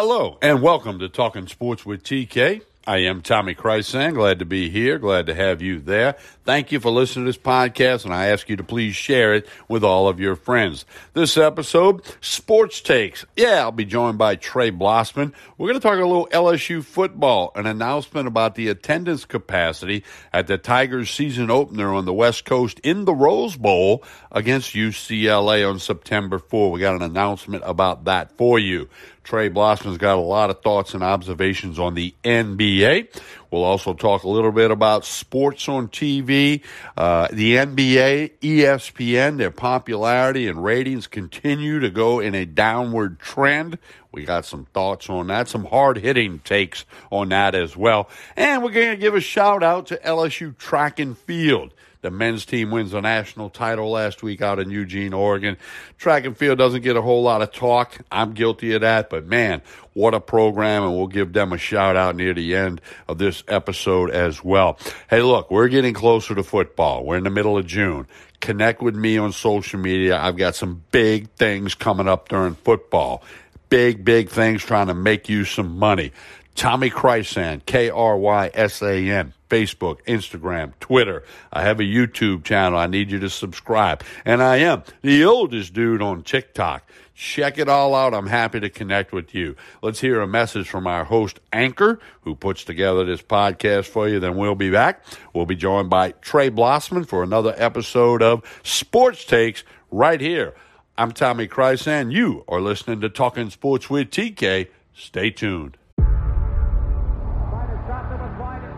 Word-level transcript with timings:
Hello, 0.00 0.38
and 0.40 0.62
welcome 0.62 1.00
to 1.00 1.08
Talking 1.08 1.48
Sports 1.48 1.84
with 1.84 2.04
TK. 2.04 2.62
I 2.86 2.98
am 2.98 3.20
Tommy 3.20 3.56
Krysan. 3.56 4.14
Glad 4.14 4.38
to 4.38 4.44
be 4.44 4.70
here. 4.70 4.96
Glad 5.00 5.26
to 5.26 5.34
have 5.34 5.60
you 5.60 5.80
there. 5.80 6.14
Thank 6.44 6.70
you 6.70 6.78
for 6.78 6.90
listening 6.90 7.26
to 7.26 7.32
this 7.32 7.36
podcast, 7.36 8.04
and 8.04 8.14
I 8.14 8.28
ask 8.28 8.48
you 8.48 8.54
to 8.56 8.62
please 8.62 8.94
share 8.94 9.34
it 9.34 9.48
with 9.68 9.82
all 9.82 10.08
of 10.08 10.20
your 10.20 10.36
friends. 10.36 10.86
This 11.14 11.36
episode, 11.36 12.02
sports 12.20 12.80
takes. 12.80 13.26
Yeah, 13.36 13.62
I'll 13.62 13.72
be 13.72 13.84
joined 13.84 14.18
by 14.18 14.36
Trey 14.36 14.70
Blossman. 14.70 15.34
We're 15.58 15.68
going 15.68 15.80
to 15.80 15.86
talk 15.86 15.98
a 15.98 16.06
little 16.06 16.28
LSU 16.28 16.82
football, 16.84 17.50
an 17.56 17.66
announcement 17.66 18.28
about 18.28 18.54
the 18.54 18.68
attendance 18.68 19.24
capacity 19.24 20.04
at 20.32 20.46
the 20.46 20.58
Tigers 20.58 21.10
season 21.10 21.50
opener 21.50 21.92
on 21.92 22.04
the 22.04 22.14
West 22.14 22.44
Coast 22.44 22.78
in 22.84 23.04
the 23.04 23.14
Rose 23.14 23.56
Bowl 23.56 24.04
against 24.30 24.74
UCLA 24.74 25.68
on 25.68 25.80
September 25.80 26.38
4. 26.38 26.70
We 26.70 26.80
got 26.80 26.94
an 26.94 27.02
announcement 27.02 27.64
about 27.66 28.04
that 28.04 28.30
for 28.38 28.58
you. 28.60 28.88
Trey 29.28 29.50
Blossman's 29.50 29.98
got 29.98 30.16
a 30.16 30.22
lot 30.22 30.48
of 30.48 30.62
thoughts 30.62 30.94
and 30.94 31.02
observations 31.02 31.78
on 31.78 31.92
the 31.92 32.14
NBA. 32.24 33.14
We'll 33.50 33.62
also 33.62 33.92
talk 33.92 34.22
a 34.22 34.28
little 34.28 34.52
bit 34.52 34.70
about 34.70 35.04
sports 35.04 35.68
on 35.68 35.88
TV, 35.88 36.62
uh, 36.96 37.28
the 37.30 37.56
NBA, 37.56 38.38
ESPN, 38.40 39.36
their 39.36 39.50
popularity 39.50 40.48
and 40.48 40.64
ratings 40.64 41.06
continue 41.06 41.78
to 41.80 41.90
go 41.90 42.20
in 42.20 42.34
a 42.34 42.46
downward 42.46 43.18
trend. 43.18 43.76
We 44.12 44.24
got 44.24 44.46
some 44.46 44.64
thoughts 44.72 45.10
on 45.10 45.26
that, 45.26 45.48
some 45.48 45.66
hard 45.66 45.98
hitting 45.98 46.38
takes 46.38 46.86
on 47.12 47.28
that 47.28 47.54
as 47.54 47.76
well. 47.76 48.08
And 48.34 48.62
we're 48.64 48.70
going 48.70 48.92
to 48.92 48.96
give 48.96 49.14
a 49.14 49.20
shout 49.20 49.62
out 49.62 49.88
to 49.88 49.98
LSU 49.98 50.56
track 50.56 50.98
and 51.00 51.18
field. 51.18 51.74
The 52.00 52.10
men's 52.12 52.46
team 52.46 52.70
wins 52.70 52.92
the 52.92 53.00
national 53.00 53.50
title 53.50 53.90
last 53.90 54.22
week 54.22 54.40
out 54.40 54.60
in 54.60 54.70
Eugene, 54.70 55.12
Oregon. 55.12 55.56
Track 55.98 56.24
and 56.26 56.36
field 56.36 56.56
doesn't 56.56 56.82
get 56.82 56.96
a 56.96 57.02
whole 57.02 57.22
lot 57.22 57.42
of 57.42 57.50
talk. 57.50 57.98
I'm 58.10 58.34
guilty 58.34 58.74
of 58.74 58.82
that, 58.82 59.10
but 59.10 59.26
man, 59.26 59.62
what 59.94 60.14
a 60.14 60.20
program, 60.20 60.84
and 60.84 60.96
we'll 60.96 61.08
give 61.08 61.32
them 61.32 61.52
a 61.52 61.58
shout 61.58 61.96
out 61.96 62.14
near 62.14 62.34
the 62.34 62.54
end 62.54 62.80
of 63.08 63.18
this 63.18 63.42
episode 63.48 64.10
as 64.10 64.44
well. 64.44 64.78
Hey, 65.10 65.22
look, 65.22 65.50
we're 65.50 65.66
getting 65.66 65.92
closer 65.92 66.36
to 66.36 66.44
football. 66.44 67.04
We're 67.04 67.16
in 67.16 67.24
the 67.24 67.30
middle 67.30 67.58
of 67.58 67.66
June. 67.66 68.06
Connect 68.40 68.80
with 68.80 68.94
me 68.94 69.18
on 69.18 69.32
social 69.32 69.80
media. 69.80 70.20
I've 70.20 70.36
got 70.36 70.54
some 70.54 70.84
big 70.92 71.28
things 71.30 71.74
coming 71.74 72.06
up 72.06 72.28
during 72.28 72.54
football. 72.54 73.24
Big, 73.70 74.04
big 74.04 74.28
things 74.30 74.62
trying 74.62 74.86
to 74.86 74.94
make 74.94 75.28
you 75.28 75.44
some 75.44 75.76
money. 75.76 76.12
Tommy 76.54 76.90
Krysan, 76.90 77.66
K 77.66 77.90
R 77.90 78.16
Y 78.16 78.50
S 78.54 78.82
A 78.82 79.10
N, 79.10 79.34
Facebook, 79.48 80.04
Instagram, 80.04 80.72
Twitter. 80.80 81.24
I 81.52 81.62
have 81.62 81.80
a 81.80 81.84
YouTube 81.84 82.44
channel. 82.44 82.78
I 82.78 82.86
need 82.86 83.10
you 83.10 83.18
to 83.20 83.30
subscribe. 83.30 84.02
And 84.24 84.42
I 84.42 84.56
am 84.56 84.82
the 85.02 85.24
oldest 85.24 85.72
dude 85.72 86.02
on 86.02 86.22
TikTok. 86.22 86.88
Check 87.14 87.58
it 87.58 87.68
all 87.68 87.96
out. 87.96 88.14
I'm 88.14 88.28
happy 88.28 88.60
to 88.60 88.68
connect 88.68 89.12
with 89.12 89.34
you. 89.34 89.56
Let's 89.82 90.00
hear 90.00 90.20
a 90.20 90.26
message 90.28 90.68
from 90.68 90.86
our 90.86 91.04
host, 91.04 91.40
Anchor, 91.52 91.98
who 92.20 92.36
puts 92.36 92.62
together 92.62 93.04
this 93.04 93.22
podcast 93.22 93.86
for 93.86 94.08
you. 94.08 94.20
Then 94.20 94.36
we'll 94.36 94.54
be 94.54 94.70
back. 94.70 95.02
We'll 95.32 95.46
be 95.46 95.56
joined 95.56 95.90
by 95.90 96.12
Trey 96.12 96.50
Blossman 96.50 97.08
for 97.08 97.22
another 97.22 97.54
episode 97.56 98.22
of 98.22 98.44
Sports 98.62 99.24
Takes 99.24 99.64
right 99.90 100.20
here. 100.20 100.54
I'm 100.96 101.12
Tommy 101.12 101.48
Krysan. 101.48 102.12
You 102.12 102.44
are 102.48 102.60
listening 102.60 103.00
to 103.00 103.08
Talking 103.08 103.50
Sports 103.50 103.88
with 103.88 104.10
TK. 104.10 104.68
Stay 104.94 105.30
tuned. 105.30 105.77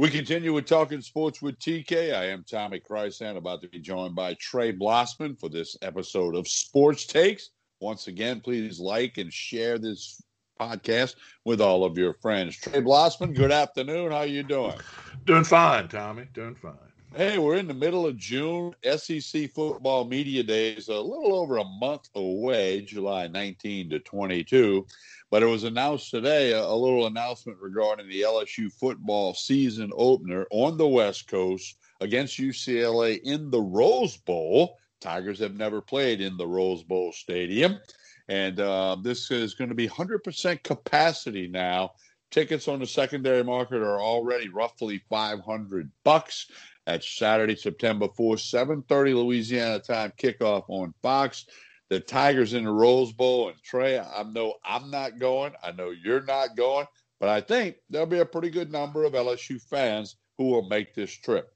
We 0.00 0.08
continue 0.08 0.54
with 0.54 0.64
talking 0.64 1.02
sports 1.02 1.42
with 1.42 1.58
TK. 1.58 2.14
I 2.14 2.24
am 2.30 2.42
Tommy 2.50 2.80
Krysan, 2.80 3.36
about 3.36 3.60
to 3.60 3.68
be 3.68 3.78
joined 3.78 4.14
by 4.14 4.32
Trey 4.40 4.72
Blossman 4.72 5.38
for 5.38 5.50
this 5.50 5.76
episode 5.82 6.34
of 6.34 6.48
Sports 6.48 7.04
Takes. 7.04 7.50
Once 7.82 8.06
again, 8.06 8.40
please 8.40 8.80
like 8.80 9.18
and 9.18 9.30
share 9.30 9.78
this 9.78 10.22
podcast 10.58 11.16
with 11.44 11.60
all 11.60 11.84
of 11.84 11.98
your 11.98 12.14
friends. 12.14 12.56
Trey 12.56 12.80
Blossman, 12.80 13.34
good 13.34 13.52
afternoon. 13.52 14.10
How 14.10 14.20
are 14.20 14.26
you 14.26 14.42
doing? 14.42 14.78
Doing 15.26 15.44
fine, 15.44 15.86
Tommy. 15.88 16.28
Doing 16.32 16.54
fine. 16.54 16.89
Hey, 17.16 17.38
we're 17.38 17.56
in 17.56 17.66
the 17.66 17.74
middle 17.74 18.06
of 18.06 18.16
June. 18.16 18.72
SEC 18.84 19.50
football 19.50 20.04
media 20.04 20.44
days 20.44 20.86
a 20.86 20.94
little 20.94 21.34
over 21.34 21.56
a 21.56 21.64
month 21.64 22.08
away, 22.14 22.82
July 22.82 23.26
19 23.26 23.90
to 23.90 23.98
22. 23.98 24.86
But 25.28 25.42
it 25.42 25.46
was 25.46 25.64
announced 25.64 26.12
today 26.12 26.52
a, 26.52 26.62
a 26.62 26.72
little 26.72 27.08
announcement 27.08 27.58
regarding 27.60 28.08
the 28.08 28.22
LSU 28.22 28.72
football 28.72 29.34
season 29.34 29.90
opener 29.96 30.46
on 30.52 30.76
the 30.76 30.86
West 30.86 31.26
Coast 31.26 31.78
against 32.00 32.38
UCLA 32.38 33.20
in 33.24 33.50
the 33.50 33.60
Rose 33.60 34.16
Bowl. 34.16 34.78
Tigers 35.00 35.40
have 35.40 35.56
never 35.56 35.80
played 35.80 36.20
in 36.20 36.36
the 36.36 36.46
Rose 36.46 36.84
Bowl 36.84 37.10
Stadium. 37.12 37.80
And 38.28 38.60
uh, 38.60 38.96
this 39.02 39.32
is 39.32 39.54
going 39.54 39.70
to 39.70 39.74
be 39.74 39.88
100% 39.88 40.62
capacity 40.62 41.48
now. 41.48 41.90
Tickets 42.30 42.68
on 42.68 42.78
the 42.78 42.86
secondary 42.86 43.42
market 43.42 43.82
are 43.82 44.00
already 44.00 44.48
roughly 44.48 45.02
500 45.10 45.90
bucks. 46.04 46.46
That's 46.86 47.08
Saturday, 47.08 47.56
September 47.56 48.08
4th, 48.08 48.40
7:30 48.40 49.14
Louisiana 49.14 49.78
time 49.78 50.12
kickoff 50.18 50.64
on 50.68 50.94
Fox 51.02 51.46
the 51.90 52.00
Tigers 52.00 52.54
in 52.54 52.64
the 52.64 52.70
Rose 52.70 53.12
Bowl. 53.12 53.48
And 53.48 53.62
Trey, 53.62 53.98
I 53.98 54.22
know 54.22 54.54
I'm 54.64 54.90
not 54.90 55.18
going. 55.18 55.52
I 55.62 55.72
know 55.72 55.90
you're 55.90 56.22
not 56.22 56.56
going, 56.56 56.86
but 57.18 57.28
I 57.28 57.40
think 57.42 57.76
there'll 57.90 58.06
be 58.06 58.20
a 58.20 58.24
pretty 58.24 58.48
good 58.48 58.72
number 58.72 59.04
of 59.04 59.12
LSU 59.12 59.60
fans 59.60 60.16
who 60.38 60.44
will 60.44 60.68
make 60.68 60.94
this 60.94 61.10
trip. 61.10 61.50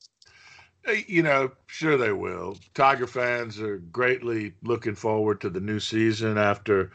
You 1.07 1.23
know, 1.23 1.53
sure 1.67 1.97
they 1.97 2.13
will. 2.13 2.59
Tiger 2.75 3.07
fans 3.07 3.59
are 3.59 3.79
greatly 3.79 4.53
looking 4.63 4.95
forward 4.95 5.41
to 5.41 5.49
the 5.49 5.61
new 5.61 5.81
season 5.81 6.37
after, 6.37 6.91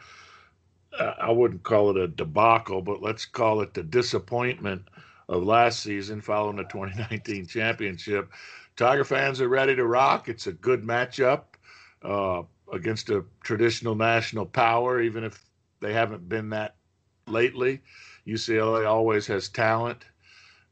uh, 0.96 1.14
I 1.18 1.32
wouldn't 1.32 1.64
call 1.64 1.90
it 1.90 1.96
a 1.96 2.06
debacle, 2.06 2.82
but 2.82 3.02
let's 3.02 3.24
call 3.24 3.62
it 3.62 3.74
the 3.74 3.82
disappointment 3.82 4.82
of 5.30 5.44
last 5.44 5.80
season 5.80 6.20
following 6.20 6.56
the 6.56 6.64
2019 6.64 7.46
championship. 7.46 8.30
Tiger 8.76 9.04
fans 9.04 9.40
are 9.40 9.48
ready 9.48 9.74
to 9.76 9.86
rock. 9.86 10.28
It's 10.28 10.46
a 10.46 10.52
good 10.52 10.82
matchup. 10.82 11.44
Uh, 12.02 12.42
against 12.72 13.10
a 13.10 13.24
traditional 13.42 13.94
national 13.94 14.46
power, 14.46 15.00
even 15.00 15.24
if 15.24 15.44
they 15.80 15.92
haven't 15.92 16.28
been 16.28 16.50
that 16.50 16.76
lately. 17.26 17.80
UCLA 18.26 18.86
always 18.86 19.26
has 19.26 19.48
talent. 19.48 20.04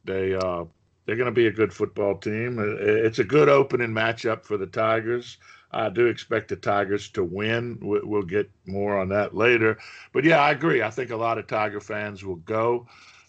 They 0.04 0.34
uh, 0.34 0.64
they're 1.04 1.16
going 1.16 1.26
to 1.26 1.32
be 1.32 1.46
a 1.46 1.52
good 1.52 1.72
football 1.72 2.16
team. 2.16 2.58
It's 2.80 3.18
a 3.18 3.24
good 3.24 3.48
opening 3.48 3.90
matchup 3.90 4.44
for 4.44 4.56
the 4.56 4.66
Tigers. 4.66 5.38
I 5.70 5.88
do 5.90 6.06
expect 6.06 6.48
the 6.48 6.56
Tigers 6.56 7.08
to 7.10 7.24
win. 7.24 7.78
We'll 7.82 8.22
get 8.22 8.50
more 8.66 8.98
on 8.98 9.08
that 9.10 9.34
later. 9.34 9.78
But 10.12 10.24
yeah, 10.24 10.40
I 10.40 10.52
agree. 10.52 10.82
I 10.82 10.90
think 10.90 11.10
a 11.10 11.16
lot 11.16 11.38
of 11.38 11.46
Tiger 11.46 11.80
fans 11.80 12.24
will 12.24 12.36
go. 12.36 12.86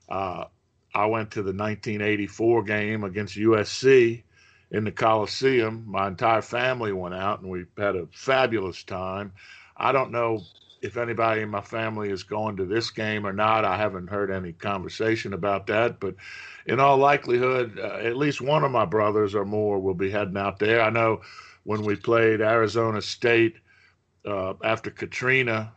Uh, 0.08 0.46
I 0.94 1.06
went 1.06 1.32
to 1.32 1.44
the 1.44 1.54
1984 1.54 2.64
game 2.64 3.04
against 3.04 3.38
USC 3.38 4.24
in 4.72 4.84
the 4.84 4.92
Coliseum. 4.92 5.84
My 5.88 6.08
entire 6.08 6.42
family 6.42 6.92
went 6.92 7.16
out 7.16 7.42
and 7.42 7.50
we 7.50 7.66
had 7.78 7.96
a 7.96 8.08
fabulous 8.12 8.84
time. 8.84 9.32
I 9.78 9.92
don't 9.92 10.12
know 10.12 10.42
if 10.82 10.98
anybody 10.98 11.42
in 11.42 11.50
my 11.50 11.62
family 11.62 12.10
is 12.10 12.24
going 12.24 12.58
to 12.58 12.66
this 12.66 12.90
game 12.90 13.26
or 13.26 13.34
not. 13.34 13.66
I 13.66 13.78
haven't 13.78 14.10
heard 14.10 14.32
any 14.32 14.54
conversation 14.54 15.34
about 15.34 15.68
that, 15.68 16.00
but 16.00 16.16
in 16.66 16.80
all 16.80 16.98
likelihood, 16.98 17.80
uh, 17.80 17.98
at 18.02 18.18
least 18.18 18.42
one 18.42 18.64
of 18.64 18.72
my 18.72 18.86
brothers 18.86 19.36
or 19.36 19.46
more 19.46 19.80
will 19.80 19.94
be 19.94 20.10
heading 20.10 20.38
out 20.38 20.60
there. 20.60 20.82
I 20.82 20.90
know 20.90 21.22
when 21.64 21.84
we 21.84 21.96
played 21.96 22.42
Arizona 22.42 23.02
State 23.02 23.58
uh, 24.26 24.54
after 24.64 24.90
Katrina, 24.90 25.74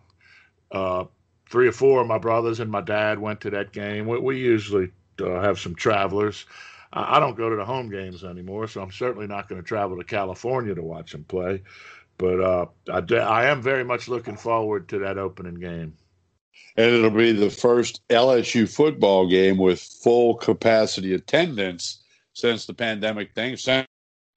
uh, 0.70 1.04
three 1.50 1.68
or 1.68 1.72
four 1.72 2.00
of 2.00 2.06
my 2.06 2.18
brothers 2.18 2.60
and 2.60 2.70
my 2.70 2.80
dad 2.80 3.18
went 3.18 3.40
to 3.42 3.50
that 3.50 3.72
game. 3.72 4.06
We, 4.06 4.18
we 4.18 4.38
usually 4.38 4.90
uh, 5.20 5.40
have 5.40 5.58
some 5.58 5.74
travelers. 5.74 6.46
I 6.94 7.18
don't 7.20 7.36
go 7.36 7.48
to 7.48 7.56
the 7.56 7.64
home 7.64 7.88
games 7.88 8.22
anymore, 8.22 8.66
so 8.68 8.82
I'm 8.82 8.92
certainly 8.92 9.26
not 9.26 9.48
going 9.48 9.60
to 9.60 9.66
travel 9.66 9.96
to 9.96 10.04
California 10.04 10.74
to 10.74 10.82
watch 10.82 11.12
them 11.12 11.24
play. 11.24 11.62
But 12.18 12.40
uh, 12.40 12.66
I, 12.92 13.16
I 13.16 13.44
am 13.46 13.62
very 13.62 13.84
much 13.84 14.08
looking 14.08 14.36
forward 14.36 14.88
to 14.90 14.98
that 14.98 15.16
opening 15.16 15.54
game. 15.54 15.94
And 16.76 16.94
it'll 16.94 17.10
be 17.10 17.32
the 17.32 17.50
first 17.50 18.06
LSU 18.08 18.68
football 18.68 19.26
game 19.26 19.56
with 19.56 19.80
full 19.80 20.34
capacity 20.34 21.14
attendance 21.14 22.02
since 22.34 22.66
the 22.66 22.74
pandemic 22.74 23.34
thing, 23.34 23.56
since 23.56 23.86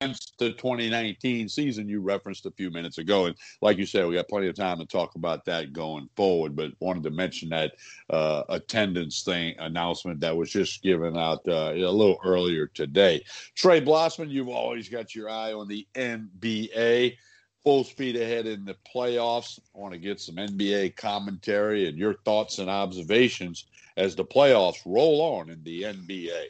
against 0.01 0.37
the 0.39 0.51
2019 0.51 1.47
season 1.47 1.87
you 1.87 2.01
referenced 2.01 2.45
a 2.45 2.51
few 2.51 2.69
minutes 2.69 2.97
ago. 2.97 3.25
And 3.25 3.35
like 3.61 3.77
you 3.77 3.85
said, 3.85 4.05
we 4.05 4.15
got 4.15 4.27
plenty 4.27 4.47
of 4.47 4.55
time 4.55 4.77
to 4.79 4.85
talk 4.85 5.15
about 5.15 5.45
that 5.45 5.73
going 5.73 6.09
forward. 6.15 6.55
But 6.55 6.71
wanted 6.79 7.03
to 7.03 7.11
mention 7.11 7.49
that 7.49 7.73
uh, 8.09 8.43
attendance 8.49 9.23
thing 9.23 9.55
announcement 9.59 10.19
that 10.19 10.35
was 10.35 10.51
just 10.51 10.83
given 10.83 11.17
out 11.17 11.39
uh, 11.47 11.71
a 11.73 11.89
little 11.89 12.19
earlier 12.25 12.67
today. 12.67 13.23
Trey 13.55 13.79
Blossman, 13.81 14.29
you've 14.29 14.49
always 14.49 14.89
got 14.89 15.15
your 15.15 15.29
eye 15.29 15.53
on 15.53 15.67
the 15.67 15.87
NBA. 15.95 17.15
Full 17.63 17.83
speed 17.83 18.15
ahead 18.15 18.45
in 18.45 18.63
the 18.65 18.75
playoffs. 18.93 19.59
I 19.75 19.79
want 19.79 19.93
to 19.93 19.99
get 19.99 20.19
some 20.19 20.35
NBA 20.35 20.97
commentary 20.97 21.87
and 21.87 21.97
your 21.97 22.15
thoughts 22.25 22.59
and 22.59 22.69
observations 22.69 23.65
as 23.97 24.15
the 24.15 24.25
playoffs 24.25 24.81
roll 24.85 25.21
on 25.21 25.49
in 25.49 25.63
the 25.63 25.83
NBA. 25.83 26.47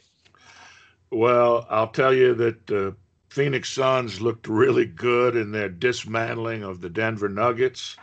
Well, 1.12 1.66
I'll 1.70 1.88
tell 1.88 2.14
you 2.14 2.34
that 2.34 2.72
uh, 2.72 2.92
Phoenix 3.36 3.68
Suns 3.68 4.22
looked 4.22 4.48
really 4.48 4.86
good 4.86 5.36
in 5.36 5.52
their 5.52 5.68
dismantling 5.68 6.64
of 6.64 6.80
the 6.80 6.90
Denver 6.90 7.28
Nuggets. 7.28 7.98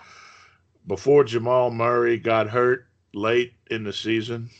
Before 0.86 1.24
Jamal 1.24 1.70
Murray 1.70 2.18
got 2.18 2.50
hurt 2.50 2.86
late 3.14 3.54
in 3.70 3.82
the 3.82 3.94
season, 3.94 4.50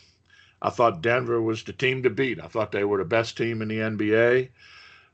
I 0.63 0.71
thought 0.71 1.03
Denver 1.03 1.39
was 1.39 1.61
the 1.61 1.73
team 1.73 2.01
to 2.01 2.09
beat. 2.09 2.41
I 2.41 2.47
thought 2.47 2.71
they 2.71 2.85
were 2.85 2.97
the 2.97 3.05
best 3.05 3.37
team 3.37 3.61
in 3.61 3.67
the 3.67 3.77
NBA. 3.77 4.49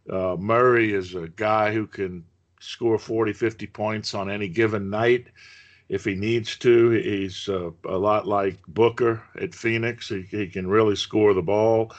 Uh, 0.09 0.37
Murray 0.39 0.93
is 0.93 1.13
a 1.13 1.27
guy 1.27 1.73
who 1.73 1.87
can 1.87 2.23
score 2.61 2.97
40, 2.97 3.33
50 3.33 3.67
points 3.67 4.13
on 4.13 4.31
any 4.31 4.47
given 4.47 4.89
night 4.89 5.27
if 5.89 6.05
he 6.05 6.15
needs 6.15 6.57
to. 6.59 6.91
He's 6.91 7.49
uh, 7.49 7.71
a 7.83 7.97
lot 7.97 8.25
like 8.25 8.65
Booker 8.69 9.21
at 9.35 9.53
Phoenix. 9.53 10.07
He, 10.07 10.21
he 10.21 10.47
can 10.47 10.67
really 10.67 10.95
score 10.95 11.33
the 11.33 11.41
ball. 11.41 11.91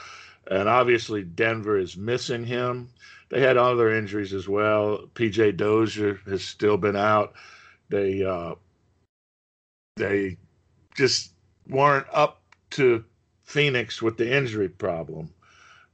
And 0.49 0.67
obviously, 0.67 1.21
Denver 1.21 1.77
is 1.77 1.95
missing 1.95 2.43
him. 2.43 2.89
They 3.31 3.39
had 3.39 3.55
other 3.55 3.89
injuries 3.89 4.33
as 4.33 4.49
well. 4.49 5.09
PJ 5.15 5.55
Dozier 5.55 6.19
has 6.25 6.43
still 6.43 6.75
been 6.77 6.97
out. 6.97 7.33
They 7.89 8.25
uh, 8.25 8.55
they 9.95 10.37
just 10.95 11.31
weren't 11.67 12.07
up 12.11 12.41
to 12.71 13.05
Phoenix 13.43 14.01
with 14.01 14.17
the 14.17 14.29
injury 14.29 14.67
problem, 14.67 15.33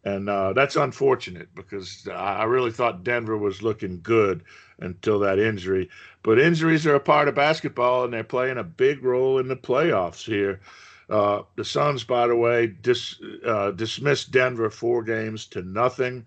and 0.04 0.28
uh, 0.28 0.54
that's 0.54 0.76
unfortunate 0.76 1.54
because 1.54 2.08
I 2.12 2.44
really 2.46 2.72
thought 2.72 3.04
Denver 3.04 3.38
was 3.38 3.62
looking 3.62 4.00
good 4.02 4.44
until 4.80 5.20
that 5.20 5.38
injury. 5.38 5.92
But 6.24 6.40
injuries 6.40 6.88
are 6.88 6.96
a 6.96 7.00
part 7.00 7.28
of 7.28 7.36
basketball, 7.36 8.04
and 8.04 8.14
they're 8.14 8.24
playing 8.24 8.58
a 8.58 8.64
big 8.64 9.04
role 9.04 9.38
in 9.38 9.48
the 9.48 9.56
playoffs 9.56 10.26
here. 10.26 10.60
Uh, 11.08 11.44
the 11.56 11.64
Suns, 11.64 12.04
by 12.04 12.28
the 12.28 12.36
way, 12.36 12.66
dis, 12.66 13.22
uh, 13.46 13.72
dismissed 13.72 14.32
Denver 14.32 14.72
four 14.72 15.04
games 15.04 15.46
to 15.48 15.62
nothing. 15.62 16.26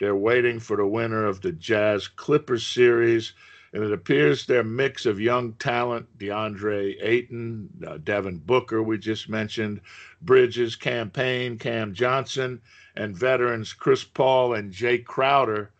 They're 0.00 0.16
waiting 0.16 0.58
for 0.58 0.76
the 0.78 0.86
winner 0.86 1.26
of 1.26 1.42
the 1.42 1.52
Jazz 1.52 2.08
Clippers 2.08 2.66
series. 2.66 3.34
And 3.72 3.84
it 3.84 3.92
appears 3.92 4.46
their 4.46 4.64
mix 4.64 5.06
of 5.06 5.20
young 5.20 5.52
talent, 5.54 6.06
DeAndre 6.18 6.96
Ayton, 7.00 7.68
uh, 7.86 7.98
Devin 7.98 8.38
Booker, 8.38 8.82
we 8.82 8.98
just 8.98 9.28
mentioned, 9.28 9.80
Bridges, 10.22 10.74
Cam 10.74 11.10
Payne, 11.10 11.56
Cam 11.56 11.94
Johnson, 11.94 12.60
and 12.96 13.16
veterans 13.16 13.72
Chris 13.72 14.02
Paul 14.02 14.54
and 14.54 14.72
Jae 14.72 15.04
Crowder 15.04 15.70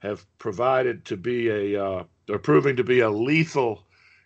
have 0.00 0.26
provided 0.38 1.04
to 1.04 1.16
be 1.16 1.48
a, 1.48 1.84
uh, 1.84 2.04
they're 2.26 2.38
proving 2.38 2.74
to 2.76 2.84
be 2.84 3.00
a 3.00 3.10
lethal 3.10 3.84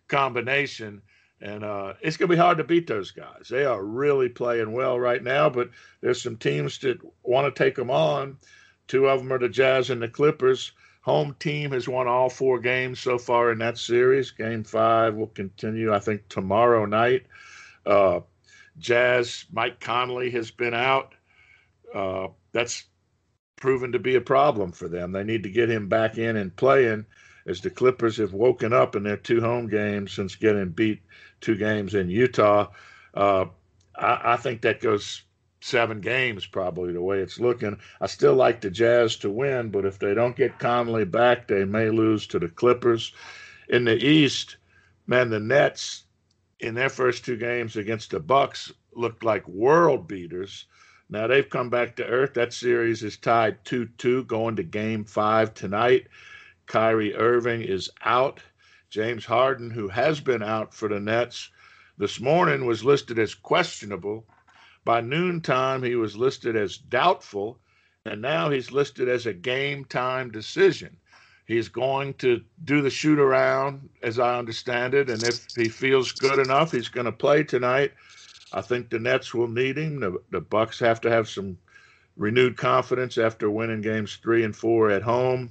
combination. 0.09 1.03
And 1.43 1.65
uh, 1.65 1.95
it's 2.01 2.17
going 2.17 2.31
to 2.31 2.37
be 2.37 2.41
hard 2.41 2.59
to 2.59 2.65
beat 2.65 2.87
those 2.87 3.11
guys. 3.11 3.49
They 3.51 3.65
are 3.65 3.85
really 3.85 4.29
playing 4.29 4.73
well 4.73 4.99
right 4.99 5.23
now, 5.23 5.51
but 5.51 5.69
there's 6.01 6.23
some 6.23 6.37
teams 6.37 6.79
that 6.79 6.99
want 7.25 7.53
to 7.53 7.65
take 7.65 7.75
them 7.75 7.91
on. 7.91 8.39
Two 8.89 9.09
of 9.09 9.21
them 9.21 9.33
are 9.33 9.39
the 9.39 9.49
Jazz 9.49 9.91
and 9.91 10.03
the 10.03 10.09
Clippers. 10.09 10.73
Home 11.03 11.35
team 11.39 11.73
has 11.73 11.89
won 11.89 12.07
all 12.07 12.29
four 12.29 12.61
games 12.61 13.01
so 13.01 13.19
far 13.19 13.51
in 13.51 13.59
that 13.59 13.79
series. 13.79 14.31
Game 14.31 14.63
five 14.65 15.15
will 15.15 15.29
continue, 15.29 15.93
I 15.93 15.99
think, 15.99 16.29
tomorrow 16.29 16.85
night. 16.85 17.27
Uh, 17.85 18.21
Jazz, 18.79 19.45
Mike 19.53 19.81
Conley 19.81 20.31
has 20.31 20.51
been 20.51 20.75
out. 20.75 21.15
Uh, 21.93 22.29
that's 22.53 22.85
proven 23.57 23.93
to 23.93 23.99
be 23.99 24.15
a 24.15 24.21
problem 24.21 24.73
for 24.73 24.89
them. 24.89 25.13
They 25.13 25.25
need 25.25 25.43
to 25.43 25.51
get 25.51 25.71
him 25.71 25.89
back 25.89 26.19
in 26.19 26.37
and 26.37 26.55
playing 26.55 27.07
as 27.47 27.61
the 27.61 27.71
Clippers 27.71 28.17
have 28.17 28.33
woken 28.33 28.73
up 28.73 28.95
in 28.97 29.03
their 29.03 29.17
two 29.17 29.41
home 29.41 29.69
games 29.69 30.13
since 30.13 30.37
getting 30.37 30.69
beat 30.71 31.01
two 31.41 31.57
games 31.57 31.95
in 31.95 32.09
Utah. 32.09 32.69
Uh, 33.15 33.47
I, 33.97 34.33
I, 34.33 34.37
think 34.37 34.63
that 34.63 34.81
goes 34.81 35.23
seven 35.63 36.01
games, 36.01 36.45
probably 36.47 36.93
the 36.93 37.03
way 37.03 37.21
it's 37.21 37.39
looking. 37.39 37.79
I 38.01 38.07
still 38.07 38.35
like 38.35 38.61
the 38.61 38.71
Jazz 38.71 39.17
to 39.17 39.31
win, 39.31 39.71
but 39.71 39.85
if 39.85 39.99
they 39.99 40.15
don't 40.15 40.37
get 40.37 40.59
Conley 40.59 41.05
back, 41.05 41.47
they 41.47 41.65
may 41.65 41.89
lose 41.91 42.27
to 42.29 42.39
the 42.39 42.49
Clippers. 42.49 43.13
In 43.69 43.85
the 43.85 43.97
East, 43.97 44.57
man, 45.07 45.31
the 45.31 45.41
Nets 45.41 46.05
in 46.59 46.75
their 46.75 46.89
first 46.89 47.25
two 47.25 47.37
games 47.37 47.77
against 47.77 48.11
the 48.11 48.21
Bucks 48.21 48.73
looked 48.95 49.25
like 49.25 49.47
world 49.49 50.09
beaters. 50.09 50.67
Now 51.09 51.27
they've 51.27 51.49
come 51.49 51.71
back 51.71 51.97
to 51.97 52.07
earth. 52.07 52.35
That 52.35 52.53
series 52.53 53.03
is 53.03 53.17
tied 53.17 53.65
2 53.65 53.87
2 53.99 54.25
going 54.25 54.57
to 54.57 54.63
game 54.63 55.05
five 55.05 55.55
tonight. 55.55 56.09
Kyrie 56.67 57.15
Irving 57.15 57.63
is 57.63 57.91
out. 58.05 58.41
James 58.91 59.25
Harden, 59.25 59.71
who 59.71 59.89
has 59.89 60.21
been 60.21 60.43
out 60.43 60.75
for 60.75 60.89
the 60.89 61.01
Nets, 61.01 61.51
this 61.99 62.21
morning 62.21 62.67
was 62.67 62.85
listed 62.85 63.19
as 63.19 63.35
questionable 63.35 64.27
by 64.85 65.01
noontime, 65.01 65.83
he 65.83 65.95
was 65.95 66.17
listed 66.17 66.57
as 66.57 66.77
doubtful, 66.77 67.59
and 68.05 68.21
now 68.21 68.51
he's 68.51 68.73
listed 68.73 69.09
as 69.09 69.27
a 69.27 69.33
game 69.33 69.85
time 69.85 70.31
decision. 70.31 70.97
He's 71.47 71.69
going 71.69 72.15
to 72.15 72.43
do 72.65 72.83
the 72.83 72.91
shoot 72.91 73.19
around, 73.19 73.89
as 74.03 74.19
I 74.19 74.39
understand 74.39 74.95
it, 74.95 75.11
and 75.11 75.23
if 75.23 75.47
he 75.55 75.69
feels 75.69 76.13
good 76.13 76.39
enough, 76.39 76.73
he's 76.73 76.89
going 76.89 77.07
to 77.07 77.13
play 77.13 77.45
tonight. 77.45 77.93
I 78.53 78.61
think 78.61 78.91
the 78.91 78.99
Nets 78.99 79.35
will 79.35 79.49
need 79.49 79.77
him. 79.79 80.01
The, 80.01 80.19
the 80.31 80.41
Bucks 80.41 80.79
have 80.81 81.01
to 81.03 81.11
have 81.11 81.29
some 81.29 81.59
renewed 82.17 82.57
confidence 82.57 83.19
after 83.19 83.51
winning 83.51 83.81
games 83.81 84.19
three 84.23 84.45
and 84.45 84.55
four 84.55 84.91
at 84.91 85.03
home. 85.03 85.51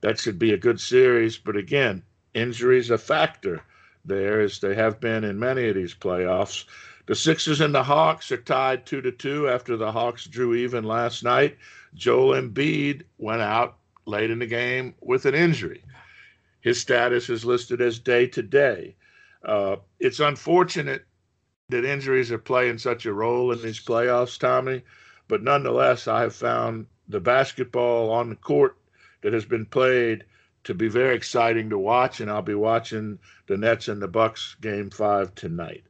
That 0.00 0.18
should 0.18 0.38
be 0.38 0.52
a 0.52 0.58
good 0.58 0.80
series, 0.80 1.36
but 1.36 1.56
again, 1.56 2.02
injuries 2.34 2.90
a 2.90 2.98
factor 2.98 3.62
there, 4.04 4.40
as 4.40 4.60
they 4.60 4.74
have 4.74 5.00
been 5.00 5.24
in 5.24 5.38
many 5.38 5.68
of 5.68 5.74
these 5.74 5.94
playoffs. 5.94 6.64
The 7.10 7.16
Sixers 7.16 7.60
and 7.60 7.74
the 7.74 7.82
Hawks 7.82 8.30
are 8.30 8.36
tied 8.36 8.86
two 8.86 9.00
to 9.00 9.10
two 9.10 9.48
after 9.48 9.76
the 9.76 9.90
Hawks 9.90 10.26
drew 10.26 10.54
even 10.54 10.84
last 10.84 11.24
night. 11.24 11.58
Joel 11.92 12.40
Embiid 12.40 13.02
went 13.18 13.42
out 13.42 13.78
late 14.06 14.30
in 14.30 14.38
the 14.38 14.46
game 14.46 14.94
with 15.00 15.26
an 15.26 15.34
injury. 15.34 15.82
His 16.60 16.80
status 16.80 17.28
is 17.28 17.44
listed 17.44 17.80
as 17.80 17.98
day 17.98 18.28
to 18.28 18.44
day. 18.44 18.94
Uh, 19.44 19.78
it's 19.98 20.20
unfortunate 20.20 21.04
that 21.70 21.84
injuries 21.84 22.30
are 22.30 22.38
playing 22.38 22.78
such 22.78 23.06
a 23.06 23.12
role 23.12 23.50
in 23.50 23.60
these 23.60 23.84
playoffs, 23.84 24.38
Tommy, 24.38 24.84
but 25.26 25.42
nonetheless, 25.42 26.06
I 26.06 26.20
have 26.20 26.34
found 26.36 26.86
the 27.08 27.18
basketball 27.18 28.12
on 28.12 28.28
the 28.28 28.36
court 28.36 28.76
that 29.22 29.32
has 29.32 29.44
been 29.44 29.66
played 29.66 30.26
to 30.62 30.74
be 30.74 30.86
very 30.86 31.16
exciting 31.16 31.70
to 31.70 31.78
watch, 31.78 32.20
and 32.20 32.30
I'll 32.30 32.40
be 32.40 32.54
watching 32.54 33.18
the 33.48 33.56
Nets 33.56 33.88
and 33.88 34.00
the 34.00 34.06
Bucks 34.06 34.54
game 34.60 34.90
five 34.90 35.34
tonight. 35.34 35.82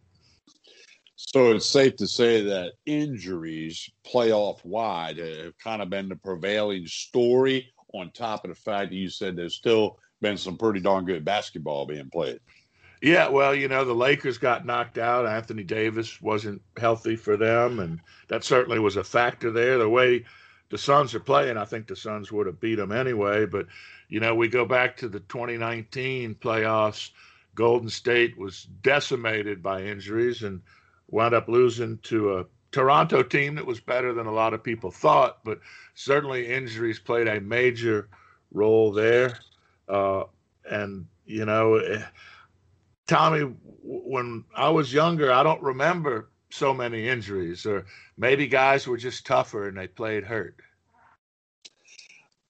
So 1.23 1.53
it's 1.53 1.67
safe 1.67 1.97
to 1.97 2.07
say 2.07 2.43
that 2.45 2.73
injuries, 2.87 3.91
playoff 4.07 4.65
wide, 4.65 5.19
have 5.19 5.57
kind 5.59 5.83
of 5.83 5.91
been 5.91 6.09
the 6.09 6.17
prevailing 6.17 6.87
story. 6.87 7.73
On 7.93 8.11
top 8.11 8.45
of 8.45 8.49
the 8.49 8.55
fact 8.55 8.91
that 8.91 8.97
you 8.97 9.11
said 9.11 9.37
there's 9.37 9.55
still 9.55 9.99
been 10.23 10.39
some 10.39 10.57
pretty 10.57 10.81
darn 10.81 11.05
good 11.05 11.25
basketball 11.25 11.87
being 11.87 12.09
played. 12.09 12.41
Yeah, 13.03 13.29
well, 13.29 13.55
you 13.55 13.69
know, 13.69 13.85
the 13.85 13.95
Lakers 13.95 14.39
got 14.39 14.65
knocked 14.65 14.97
out. 14.97 15.27
Anthony 15.27 15.63
Davis 15.63 16.23
wasn't 16.23 16.63
healthy 16.79 17.17
for 17.17 17.37
them, 17.37 17.81
and 17.81 18.01
that 18.29 18.43
certainly 18.43 18.79
was 18.79 18.97
a 18.97 19.05
factor 19.05 19.51
there. 19.51 19.77
The 19.77 19.89
way 19.89 20.25
the 20.71 20.79
Suns 20.79 21.15
are 21.15 21.21
playing, 21.21 21.57
I 21.57 21.65
think 21.65 21.87
the 21.87 21.97
Suns 21.97 22.33
would 22.33 22.47
have 22.47 22.61
beat 22.61 22.77
them 22.77 22.93
anyway. 22.93 23.45
But, 23.45 23.67
you 24.09 24.21
know, 24.21 24.35
we 24.35 24.49
go 24.49 24.65
back 24.65 24.97
to 24.99 25.09
the 25.09 25.21
2019 25.21 26.37
playoffs. 26.37 27.11
Golden 27.55 27.91
State 27.91 28.39
was 28.39 28.65
decimated 28.83 29.63
by 29.63 29.83
injuries, 29.83 30.45
and 30.45 30.63
wound 31.11 31.35
up 31.35 31.49
losing 31.49 31.99
to 31.99 32.39
a 32.39 32.47
Toronto 32.73 33.23
team 33.23 33.57
that 33.57 33.67
was 33.67 33.81
better 33.81 34.13
than 34.13 34.27
a 34.27 34.33
lot 34.33 34.55
of 34.55 34.63
people 34.63 34.91
thought, 34.91 35.45
but 35.45 35.59
certainly 35.95 36.47
injuries 36.47 36.99
played 36.99 37.27
a 37.27 37.41
major 37.41 38.09
role 38.53 38.93
there. 38.93 39.39
Uh, 39.89 40.25
and, 40.71 41.07
you 41.27 41.45
know, 41.45 41.77
eh, 41.77 42.03
Tommy, 43.09 43.53
when 43.83 44.45
I 44.57 44.69
was 44.69 44.93
younger, 44.93 45.33
I 45.33 45.43
don't 45.43 45.63
remember 45.63 46.31
so 46.51 46.73
many 46.73 47.09
injuries, 47.09 47.67
or 47.67 47.87
maybe 48.17 48.47
guys 48.47 48.87
were 48.87 48.97
just 48.97 49.27
tougher 49.27 49.69
and 49.69 49.77
they 49.77 49.89
played 49.89 50.25
hurt. 50.25 50.57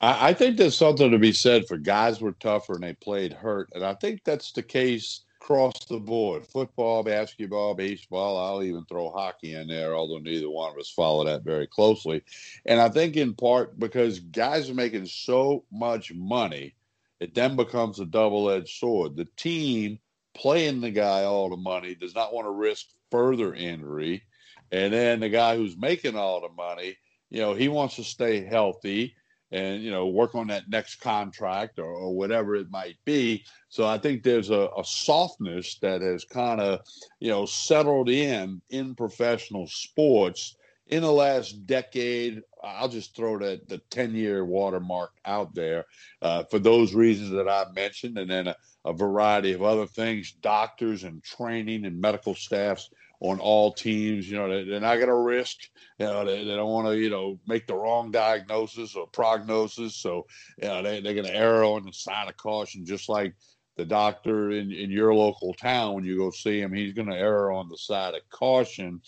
I, 0.03 0.31
I 0.31 0.35
think 0.35 0.57
there's 0.57 0.77
something 0.77 1.11
to 1.11 1.19
be 1.19 1.33
said 1.33 1.67
for 1.67 1.79
guys 1.79 2.21
were 2.21 2.33
tougher 2.33 2.75
and 2.75 2.83
they 2.83 2.95
played 2.95 3.33
hurt. 3.33 3.71
And 3.73 3.85
I 3.85 3.95
think 3.95 4.23
that's 4.25 4.53
the 4.53 4.63
case 4.63 5.23
across 5.51 5.85
the 5.87 5.99
board 5.99 6.47
football, 6.47 7.03
basketball, 7.03 7.75
baseball. 7.75 8.39
I'll 8.39 8.63
even 8.63 8.85
throw 8.85 9.11
hockey 9.11 9.55
in 9.55 9.67
there, 9.67 9.97
although 9.97 10.19
neither 10.19 10.49
one 10.49 10.71
of 10.71 10.79
us 10.79 10.91
follow 10.91 11.25
that 11.25 11.43
very 11.43 11.67
closely. 11.67 12.23
And 12.67 12.81
I 12.81 12.89
think 12.89 13.17
in 13.17 13.35
part 13.35 13.77
because 13.77 14.21
guys 14.21 14.71
are 14.71 14.75
making 14.75 15.07
so 15.07 15.65
much 15.73 16.13
money, 16.15 16.77
it 17.19 17.35
then 17.35 17.57
becomes 17.57 17.99
a 17.99 18.07
double 18.07 18.49
edged 18.49 18.79
sword. 18.79 19.17
The 19.17 19.27
team 19.37 19.99
playing 20.35 20.83
the 20.83 20.93
guy 20.93 21.25
all 21.25 21.51
the 21.51 21.57
money 21.57 21.97
does 21.97 22.15
not 22.15 22.33
want 22.33 22.47
to 22.47 22.53
risk 22.53 22.87
further 23.11 23.53
injury. 23.53 24.23
And 24.71 24.93
then 24.93 25.19
the 25.19 25.31
guy 25.31 25.57
who's 25.57 25.77
making 25.77 26.15
all 26.15 26.41
the 26.41 26.55
money, 26.55 26.97
you 27.29 27.41
know, 27.41 27.55
he 27.55 27.67
wants 27.67 27.97
to 27.97 28.05
stay 28.05 28.45
healthy 28.45 29.17
and 29.53 29.83
you 29.83 29.91
know 29.91 30.07
work 30.07 30.35
on 30.35 30.47
that 30.49 30.69
next 30.69 30.97
contract 30.97 31.79
or, 31.79 31.93
or 31.93 32.15
whatever 32.15 32.55
it 32.55 32.71
might 32.71 32.97
be. 33.05 33.45
So 33.69 33.87
i 33.87 33.99
think 33.99 34.23
there's 34.23 34.51
a, 34.51 34.69
a 34.77 34.85
softness 34.85 35.79
that 35.81 36.03
has 36.03 36.25
kind 36.25 36.61
of 36.61 36.81
you 37.19 37.31
know 37.31 37.47
settled 37.47 38.09
in 38.09 38.61
in 38.71 38.95
professional 38.95 39.67
sports 39.67 40.57
in 40.91 41.03
the 41.03 41.13
last 41.13 41.67
decade. 41.67 42.43
I'll 42.63 42.89
just 42.89 43.17
throw 43.17 43.39
that 43.39 43.69
the 43.69 43.79
10 43.91 44.15
year 44.15 44.45
watermark 44.45 45.13
out 45.25 45.55
there 45.55 45.87
uh, 46.21 46.45
for 46.51 46.59
those 46.59 46.95
reasons 46.95 47.31
that 47.31 47.49
i 47.49 47.65
mentioned 47.75 48.19
and 48.19 48.31
then 48.31 48.49
a, 48.49 48.57
a 48.85 48.93
variety 48.93 49.53
of 49.53 49.63
other 49.63 49.87
things 49.87 50.33
doctors 50.33 51.05
and 51.05 51.23
training 51.23 51.87
and 51.87 52.01
medical 52.01 52.35
staffs 52.35 52.91
on 53.21 53.39
all 53.39 53.73
teams. 53.73 54.29
You 54.29 54.39
know, 54.39 54.49
they, 54.49 54.73
are 54.73 54.81
not 54.81 54.97
going 54.97 55.09
to 55.09 55.15
risk. 55.15 55.59
You 55.99 56.07
know, 56.07 56.25
they, 56.25 56.45
they 56.45 56.57
don't 56.57 56.71
want 56.71 56.89
to, 56.89 56.97
you 56.97 57.11
know, 57.11 57.39
make 57.47 57.67
the 57.67 57.75
wrong 57.75 58.11
diagnosis 58.11 58.97
or 58.97 59.07
prognosis. 59.07 59.97
So, 59.97 60.27
you 60.61 60.69
know, 60.69 60.83
they, 60.83 61.01
they're 61.01 61.15
going 61.15 61.27
to 61.27 61.37
err 61.37 61.65
on 61.65 61.85
the 61.85 61.93
side 61.93 62.29
of 62.29 62.37
caution, 62.37 62.85
just 62.85 63.09
like 63.09 63.35
the 63.77 63.85
doctor 63.85 64.51
in, 64.51 64.73
in 64.73 64.91
your 64.91 65.15
local 65.15 65.55
town 65.55 65.95
when 65.95 66.05
you 66.05 66.19
go 66.19 66.31
see 66.31 66.61
him. 66.61 66.73
He's 66.73 66.95
going 66.95 67.09
to 67.09 67.17
err 67.17 67.53
on 67.53 67.69
the 67.69 67.79
side 67.79 68.15
of 68.15 68.29
caution, 68.31 69.01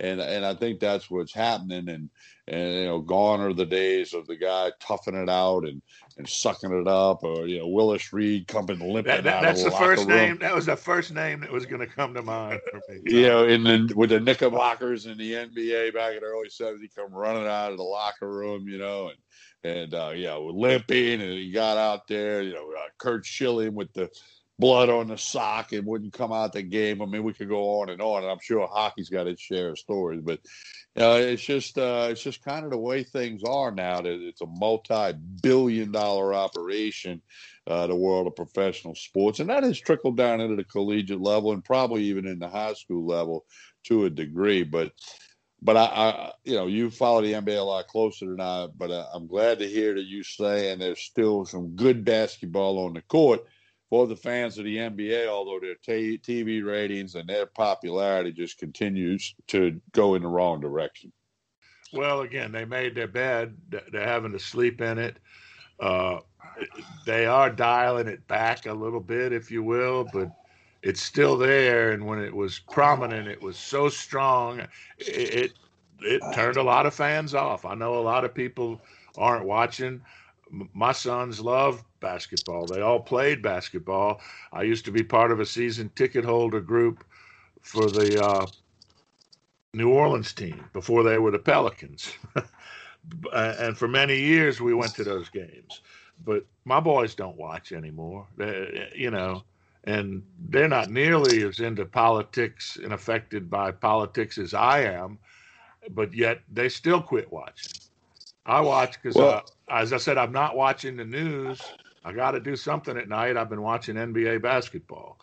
and 0.00 0.20
and 0.20 0.44
I 0.44 0.54
think 0.54 0.80
that's 0.80 1.10
what's 1.10 1.34
happening. 1.34 1.88
And 1.88 2.10
and 2.48 2.74
you 2.74 2.84
know, 2.86 3.00
gone 3.00 3.40
are 3.40 3.52
the 3.52 3.66
days 3.66 4.14
of 4.14 4.26
the 4.26 4.36
guy 4.36 4.72
toughing 4.80 5.14
it 5.14 5.28
out 5.28 5.64
and 5.64 5.82
and 6.16 6.28
sucking 6.28 6.72
it 6.72 6.88
up, 6.88 7.22
or 7.22 7.46
you 7.46 7.58
know, 7.58 7.68
Willis 7.68 8.12
Reed 8.12 8.48
coming 8.48 8.78
limping 8.80 9.04
that, 9.04 9.24
that, 9.24 9.36
out 9.36 9.42
That's 9.42 9.60
of 9.60 9.66
the, 9.66 9.70
the 9.70 9.76
first 9.76 10.06
room. 10.06 10.16
name. 10.16 10.38
That 10.38 10.54
was 10.54 10.66
the 10.66 10.76
first 10.76 11.12
name 11.12 11.40
that 11.40 11.52
was 11.52 11.66
going 11.66 11.80
to 11.80 11.86
come 11.86 12.14
to 12.14 12.22
mind 12.22 12.60
for 12.70 12.80
me. 12.92 13.00
you 13.04 13.22
know, 13.22 13.44
and 13.44 13.64
then 13.64 13.88
with 13.94 14.10
the 14.10 14.20
Knickerbockers 14.20 15.06
in 15.06 15.18
the 15.18 15.32
NBA 15.32 15.94
back 15.94 16.14
in 16.14 16.20
the 16.20 16.26
early 16.26 16.48
'70s, 16.48 16.80
he 16.80 16.88
come 16.88 17.12
running 17.12 17.46
out 17.46 17.70
of 17.70 17.76
the 17.76 17.84
locker 17.84 18.30
room, 18.30 18.68
you 18.68 18.78
know, 18.78 19.08
and 19.10 19.18
and 19.62 19.94
uh, 19.94 20.12
yeah, 20.14 20.34
limping, 20.34 21.20
and 21.20 21.32
he 21.32 21.50
got 21.50 21.76
out 21.76 22.08
there. 22.08 22.42
You 22.42 22.54
know, 22.54 22.70
uh, 22.70 22.88
Curt 22.98 23.24
Schilling 23.24 23.74
with 23.74 23.92
the 23.92 24.10
blood 24.60 24.90
on 24.90 25.08
the 25.08 25.18
sock 25.18 25.72
and 25.72 25.86
wouldn't 25.86 26.12
come 26.12 26.32
out 26.32 26.52
the 26.52 26.62
game. 26.62 27.02
I 27.02 27.06
mean, 27.06 27.24
we 27.24 27.32
could 27.32 27.48
go 27.48 27.80
on 27.80 27.88
and 27.88 28.00
on, 28.00 28.22
and 28.22 28.30
I'm 28.30 28.40
sure 28.40 28.68
hockey's 28.70 29.08
got 29.08 29.26
its 29.26 29.42
share 29.42 29.70
of 29.70 29.78
stories, 29.78 30.20
but 30.22 30.40
know, 31.00 31.16
it's 31.16 31.42
just 31.42 31.78
uh, 31.78 32.08
it's 32.10 32.22
just 32.22 32.44
kind 32.44 32.64
of 32.64 32.70
the 32.70 32.78
way 32.78 33.02
things 33.02 33.42
are 33.44 33.70
now. 33.70 34.00
That 34.00 34.26
it's 34.26 34.40
a 34.40 34.46
multi-billion-dollar 34.46 36.34
operation, 36.34 37.22
uh, 37.66 37.86
the 37.86 37.96
world 37.96 38.26
of 38.26 38.36
professional 38.36 38.94
sports, 38.94 39.40
and 39.40 39.50
that 39.50 39.62
has 39.62 39.78
trickled 39.78 40.16
down 40.16 40.40
into 40.40 40.56
the 40.56 40.64
collegiate 40.64 41.20
level 41.20 41.52
and 41.52 41.64
probably 41.64 42.04
even 42.04 42.26
in 42.26 42.38
the 42.38 42.48
high 42.48 42.74
school 42.74 43.06
level 43.06 43.44
to 43.84 44.04
a 44.04 44.10
degree. 44.10 44.62
But 44.62 44.92
but 45.62 45.76
I, 45.76 45.84
I, 45.84 46.32
you 46.44 46.54
know, 46.54 46.66
you 46.66 46.90
follow 46.90 47.22
the 47.22 47.34
NBA 47.34 47.58
a 47.58 47.62
lot 47.62 47.86
closer 47.88 48.26
than 48.26 48.40
I. 48.40 48.68
But 48.76 48.90
uh, 48.90 49.06
I'm 49.12 49.26
glad 49.26 49.58
to 49.60 49.68
hear 49.68 49.94
that 49.94 50.06
you 50.06 50.22
say, 50.22 50.72
and 50.72 50.80
there's 50.80 51.00
still 51.00 51.44
some 51.44 51.76
good 51.76 52.04
basketball 52.04 52.86
on 52.86 52.94
the 52.94 53.02
court 53.02 53.40
for 53.90 54.06
the 54.06 54.16
fans 54.16 54.56
of 54.56 54.64
the 54.64 54.76
NBA. 54.76 55.26
Although 55.26 55.60
their 55.60 55.74
t- 55.74 56.18
TV 56.18 56.64
ratings 56.64 57.16
and 57.16 57.28
their 57.28 57.46
popularity 57.46 58.32
just 58.32 58.56
continues 58.58 59.34
to 59.48 59.80
go 59.92 60.14
in 60.14 60.22
the 60.22 60.28
wrong 60.28 60.60
direction. 60.60 61.12
Well, 61.92 62.20
again, 62.20 62.52
they 62.52 62.64
made 62.64 62.94
their 62.94 63.08
bed; 63.08 63.56
they're 63.68 64.06
having 64.06 64.32
to 64.32 64.38
sleep 64.38 64.80
in 64.80 64.98
it. 64.98 65.18
Uh, 65.80 66.20
they 67.04 67.26
are 67.26 67.50
dialing 67.50 68.06
it 68.06 68.26
back 68.28 68.66
a 68.66 68.72
little 68.72 69.00
bit, 69.00 69.32
if 69.32 69.50
you 69.50 69.62
will, 69.62 70.08
but 70.12 70.30
it's 70.82 71.02
still 71.02 71.36
there. 71.36 71.90
And 71.90 72.06
when 72.06 72.20
it 72.20 72.34
was 72.34 72.58
prominent, 72.58 73.28
it 73.28 73.42
was 73.42 73.56
so 73.56 73.88
strong, 73.88 74.60
it, 74.98 75.34
it, 75.34 75.52
it 76.00 76.22
turned 76.34 76.58
a 76.58 76.62
lot 76.62 76.86
of 76.86 76.94
fans 76.94 77.34
off. 77.34 77.64
I 77.64 77.74
know 77.74 77.98
a 77.98 78.00
lot 78.00 78.24
of 78.24 78.34
people 78.34 78.80
aren't 79.16 79.46
watching. 79.46 80.00
My 80.50 80.92
sons 80.92 81.40
love 81.40 81.84
basketball. 82.00 82.66
They 82.66 82.80
all 82.80 83.00
played 83.00 83.42
basketball. 83.42 84.20
I 84.52 84.62
used 84.62 84.84
to 84.86 84.90
be 84.90 85.02
part 85.02 85.30
of 85.30 85.40
a 85.40 85.46
season 85.46 85.90
ticket 85.94 86.24
holder 86.24 86.60
group 86.60 87.04
for 87.60 87.90
the 87.90 88.22
uh, 88.22 88.46
New 89.74 89.90
Orleans 89.90 90.32
team 90.32 90.64
before 90.72 91.02
they 91.02 91.18
were 91.18 91.30
the 91.30 91.38
Pelicans. 91.38 92.12
and 93.32 93.76
for 93.76 93.88
many 93.88 94.18
years, 94.18 94.60
we 94.60 94.74
went 94.74 94.94
to 94.94 95.04
those 95.04 95.28
games. 95.28 95.80
But 96.24 96.44
my 96.64 96.80
boys 96.80 97.14
don't 97.14 97.36
watch 97.36 97.72
anymore. 97.72 98.26
They, 98.36 98.90
you 98.94 99.10
know, 99.10 99.44
and 99.84 100.22
they're 100.48 100.68
not 100.68 100.90
nearly 100.90 101.42
as 101.42 101.60
into 101.60 101.86
politics 101.86 102.78
and 102.82 102.92
affected 102.92 103.48
by 103.48 103.70
politics 103.70 104.36
as 104.36 104.52
I 104.52 104.80
am, 104.80 105.18
but 105.90 106.12
yet 106.12 106.40
they 106.52 106.68
still 106.68 107.00
quit 107.00 107.32
watching. 107.32 107.72
I 108.44 108.60
watch 108.60 109.00
because, 109.00 109.16
well, 109.16 109.44
as 109.70 109.92
I 109.92 109.96
said, 109.96 110.18
I'm 110.18 110.32
not 110.32 110.56
watching 110.56 110.96
the 110.96 111.04
news. 111.04 111.60
I 112.04 112.12
got 112.12 112.32
to 112.32 112.40
do 112.40 112.56
something 112.56 112.96
at 112.96 113.08
night. 113.08 113.36
I've 113.36 113.50
been 113.50 113.62
watching 113.62 113.96
NBA 113.96 114.42
basketball, 114.42 115.18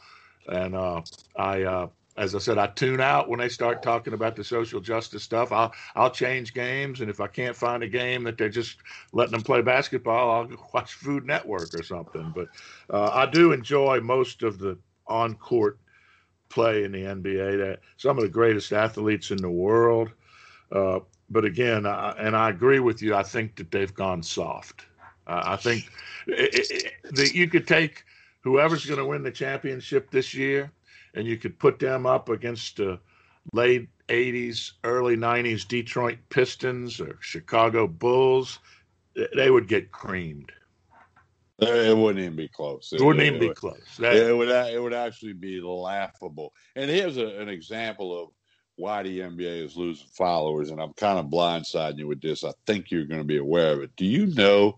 and 0.48 0.76
uh, 0.76 1.02
I, 1.36 1.64
uh, 1.64 1.88
as 2.18 2.36
I 2.36 2.40
said, 2.40 2.60
I 2.60 2.68
tune 2.68 3.02
out 3.02 3.30
when 3.30 3.40
they 3.40 3.50
start 3.50 3.82
talking 3.82 4.14
about 4.14 4.36
the 4.36 4.44
social 4.44 4.80
justice 4.80 5.24
stuff. 5.24 5.52
I'll 5.52 5.74
I'll 5.96 6.12
change 6.12 6.54
games, 6.54 7.02
and 7.02 7.10
if 7.10 7.20
I 7.20 7.28
can't 7.28 7.56
find 7.56 7.82
a 7.82 7.88
game 7.88 8.24
that 8.26 8.38
they're 8.38 8.50
just 8.50 8.78
letting 9.12 9.32
them 9.32 9.42
play 9.42 9.62
basketball, 9.62 10.32
I'll 10.32 10.68
watch 10.74 10.94
Food 10.94 11.26
Network 11.26 11.74
or 11.74 11.82
something. 11.82 12.32
But 12.36 12.48
uh, 12.94 13.10
I 13.12 13.26
do 13.26 13.54
enjoy 13.54 14.00
most 14.02 14.44
of 14.44 14.60
the 14.60 14.78
on 15.08 15.34
court 15.36 15.80
play 16.50 16.84
in 16.84 16.92
the 16.92 17.04
NBA. 17.04 17.58
That 17.58 17.80
some 17.98 18.18
of 18.18 18.24
the 18.24 18.30
greatest 18.30 18.72
athletes 18.72 19.32
in 19.32 19.38
the 19.38 19.50
world. 19.50 20.12
Uh, 20.72 21.00
but 21.30 21.46
again, 21.46 21.86
I, 21.86 22.12
and 22.18 22.36
I 22.36 22.50
agree 22.50 22.80
with 22.80 23.02
you. 23.02 23.16
I 23.16 23.24
think 23.24 23.56
that 23.58 23.72
they've 23.72 23.94
gone 23.94 24.24
soft. 24.24 24.86
Uh, 25.26 25.42
I 25.46 25.56
think 25.58 25.90
that 26.28 27.32
you 27.34 27.48
could 27.48 27.68
take 27.68 28.04
whoever's 28.42 28.86
going 28.86 29.00
to 29.00 29.06
win 29.06 29.24
the 29.24 29.32
championship 29.32 30.10
this 30.10 30.34
year, 30.34 30.72
and 31.16 31.28
you 31.28 31.38
could 31.38 31.60
put 31.60 31.80
them 31.80 32.06
up 32.06 32.30
against 32.30 32.78
the 32.78 33.00
late 33.54 33.90
'80s, 34.08 34.74
early 34.84 35.18
'90s 35.18 35.68
Detroit 35.68 36.18
Pistons 36.30 37.02
or 37.02 37.18
Chicago 37.20 37.88
Bulls. 37.88 38.60
They 39.36 39.50
would 39.50 39.68
get 39.68 39.92
creamed. 39.92 40.52
It 41.60 41.98
wouldn't 41.98 42.24
even 42.24 42.36
be 42.36 42.48
close. 42.48 42.94
It, 42.94 43.02
wouldn't 43.02 43.26
even 43.26 43.40
be 43.40 43.50
close. 43.50 43.98
That, 43.98 44.16
it 44.16 44.36
would. 44.36 44.50
It 44.50 44.82
would 44.82 44.94
actually 44.94 45.34
be 45.34 45.60
laughable. 45.60 46.54
And 46.76 46.90
here's 46.90 47.18
a, 47.18 47.26
an 47.40 47.50
example 47.50 48.18
of 48.18 48.30
why 48.78 49.04
the 49.04 49.20
NBA 49.20 49.66
is 49.66 49.76
losing 49.76 50.08
followers, 50.14 50.70
and 50.70 50.80
I'm 50.80 50.94
kind 50.94 51.20
of 51.20 51.26
blindsiding 51.26 51.98
you 51.98 52.08
with 52.08 52.22
this. 52.22 52.44
I 52.44 52.54
think 52.66 52.90
you're 52.90 53.06
going 53.06 53.22
to 53.22 53.28
be 53.28 53.38
aware 53.38 53.74
of 53.74 53.82
it. 53.82 53.96
Do 53.98 54.06
you 54.06 54.28
know 54.28 54.78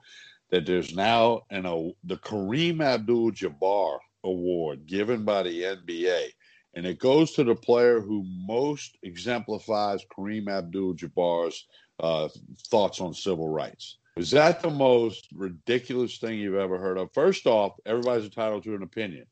that 0.49 0.65
there's 0.65 0.95
now 0.95 1.41
an 1.51 1.65
a, 1.65 1.91
the 2.05 2.17
Kareem 2.17 2.81
Abdul-Jabbar 2.81 3.99
Award 4.23 4.87
given 4.87 5.23
by 5.23 5.43
the 5.43 5.61
NBA, 5.63 6.29
and 6.73 6.85
it 6.85 6.99
goes 6.99 7.33
to 7.33 7.43
the 7.43 7.55
player 7.55 7.99
who 7.99 8.25
most 8.25 8.97
exemplifies 9.03 10.05
Kareem 10.17 10.49
Abdul-Jabbar's 10.49 11.67
uh, 11.99 12.29
thoughts 12.69 13.01
on 13.01 13.13
civil 13.13 13.49
rights. 13.49 13.97
Is 14.15 14.31
that 14.31 14.61
the 14.61 14.69
most 14.69 15.27
ridiculous 15.33 16.17
thing 16.17 16.39
you've 16.39 16.55
ever 16.55 16.77
heard 16.77 16.97
of? 16.97 17.13
First 17.13 17.47
off, 17.47 17.73
everybody's 17.85 18.25
entitled 18.25 18.63
to 18.63 18.75
an 18.75 18.83
opinion, 18.83 19.25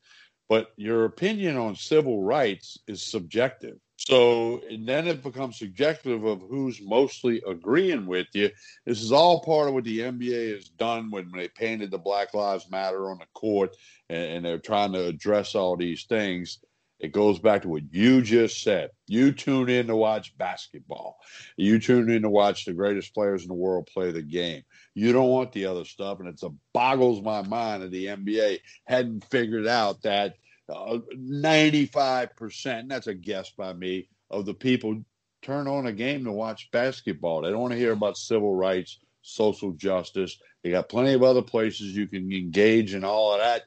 but 0.49 0.71
your 0.77 1.05
opinion 1.05 1.57
on 1.57 1.75
civil 1.75 2.23
rights 2.23 2.77
is 2.87 3.01
subjective. 3.01 3.77
So 3.97 4.61
then 4.69 5.07
it 5.07 5.23
becomes 5.23 5.57
subjective 5.57 6.23
of 6.23 6.41
who's 6.41 6.79
mostly 6.81 7.41
agreeing 7.47 8.05
with 8.05 8.27
you. 8.33 8.51
This 8.85 9.01
is 9.01 9.11
all 9.11 9.41
part 9.41 9.67
of 9.67 9.73
what 9.73 9.83
the 9.83 9.99
NBA 9.99 10.53
has 10.53 10.69
done 10.69 11.09
when 11.09 11.31
they 11.31 11.47
painted 11.47 11.91
the 11.91 11.97
Black 11.97 12.33
Lives 12.33 12.69
Matter 12.69 13.09
on 13.09 13.17
the 13.17 13.25
court 13.33 13.75
and, 14.09 14.23
and 14.23 14.45
they're 14.45 14.59
trying 14.59 14.93
to 14.93 15.05
address 15.05 15.55
all 15.55 15.75
these 15.75 16.03
things. 16.03 16.59
It 16.99 17.11
goes 17.11 17.37
back 17.37 17.61
to 17.61 17.69
what 17.69 17.83
you 17.91 18.21
just 18.21 18.63
said. 18.63 18.89
You 19.07 19.31
tune 19.31 19.69
in 19.69 19.87
to 19.87 19.95
watch 19.95 20.35
basketball. 20.37 21.17
You 21.55 21.79
tune 21.79 22.09
in 22.09 22.23
to 22.23 22.29
watch 22.29 22.65
the 22.65 22.73
greatest 22.73 23.13
players 23.13 23.43
in 23.43 23.49
the 23.49 23.53
world 23.53 23.87
play 23.93 24.11
the 24.11 24.23
game. 24.23 24.63
You 24.95 25.13
don't 25.13 25.29
want 25.29 25.51
the 25.51 25.67
other 25.67 25.85
stuff. 25.85 26.19
And 26.19 26.27
it 26.27 26.41
boggles 26.73 27.21
my 27.21 27.43
mind 27.43 27.83
that 27.83 27.91
the 27.91 28.07
NBA 28.07 28.59
hadn't 28.85 29.25
figured 29.25 29.67
out 29.67 30.01
that– 30.03 30.35
95%, 30.69 32.89
that's 32.89 33.07
a 33.07 33.13
guess 33.13 33.51
by 33.51 33.71
me, 33.73 34.09
of 34.29 34.45
the 34.45 34.53
people 34.53 35.01
turn 35.41 35.67
on 35.67 35.87
a 35.87 35.93
game 35.93 36.25
to 36.25 36.31
watch 36.31 36.69
basketball. 36.71 37.41
They 37.41 37.49
don't 37.49 37.61
want 37.61 37.73
to 37.73 37.79
hear 37.79 37.93
about 37.93 38.17
civil 38.17 38.55
rights, 38.55 38.99
social 39.21 39.71
justice. 39.71 40.39
They 40.63 40.71
got 40.71 40.89
plenty 40.89 41.13
of 41.13 41.23
other 41.23 41.41
places 41.41 41.95
you 41.95 42.07
can 42.07 42.31
engage 42.31 42.93
in 42.93 43.03
all 43.03 43.33
of 43.33 43.39
that 43.39 43.63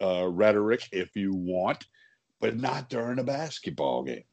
uh, 0.00 0.26
rhetoric 0.28 0.88
if 0.92 1.16
you 1.16 1.34
want. 1.34 1.84
But 2.50 2.60
not 2.60 2.88
during 2.88 3.18
a 3.18 3.24
basketball 3.24 4.02
game. 4.02 4.24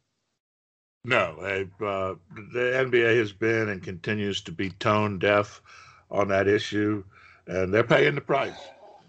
No, 1.05 1.35
uh, 1.41 2.15
the 2.53 2.59
NBA 2.59 3.17
has 3.17 3.33
been 3.33 3.69
and 3.69 3.83
continues 3.83 4.41
to 4.41 4.51
be 4.51 4.69
tone 4.69 5.19
deaf 5.19 5.61
on 6.09 6.29
that 6.29 6.47
issue, 6.47 7.03
and 7.47 7.73
they're 7.73 7.83
paying 7.83 8.15
the 8.15 8.21
price. 8.21 8.55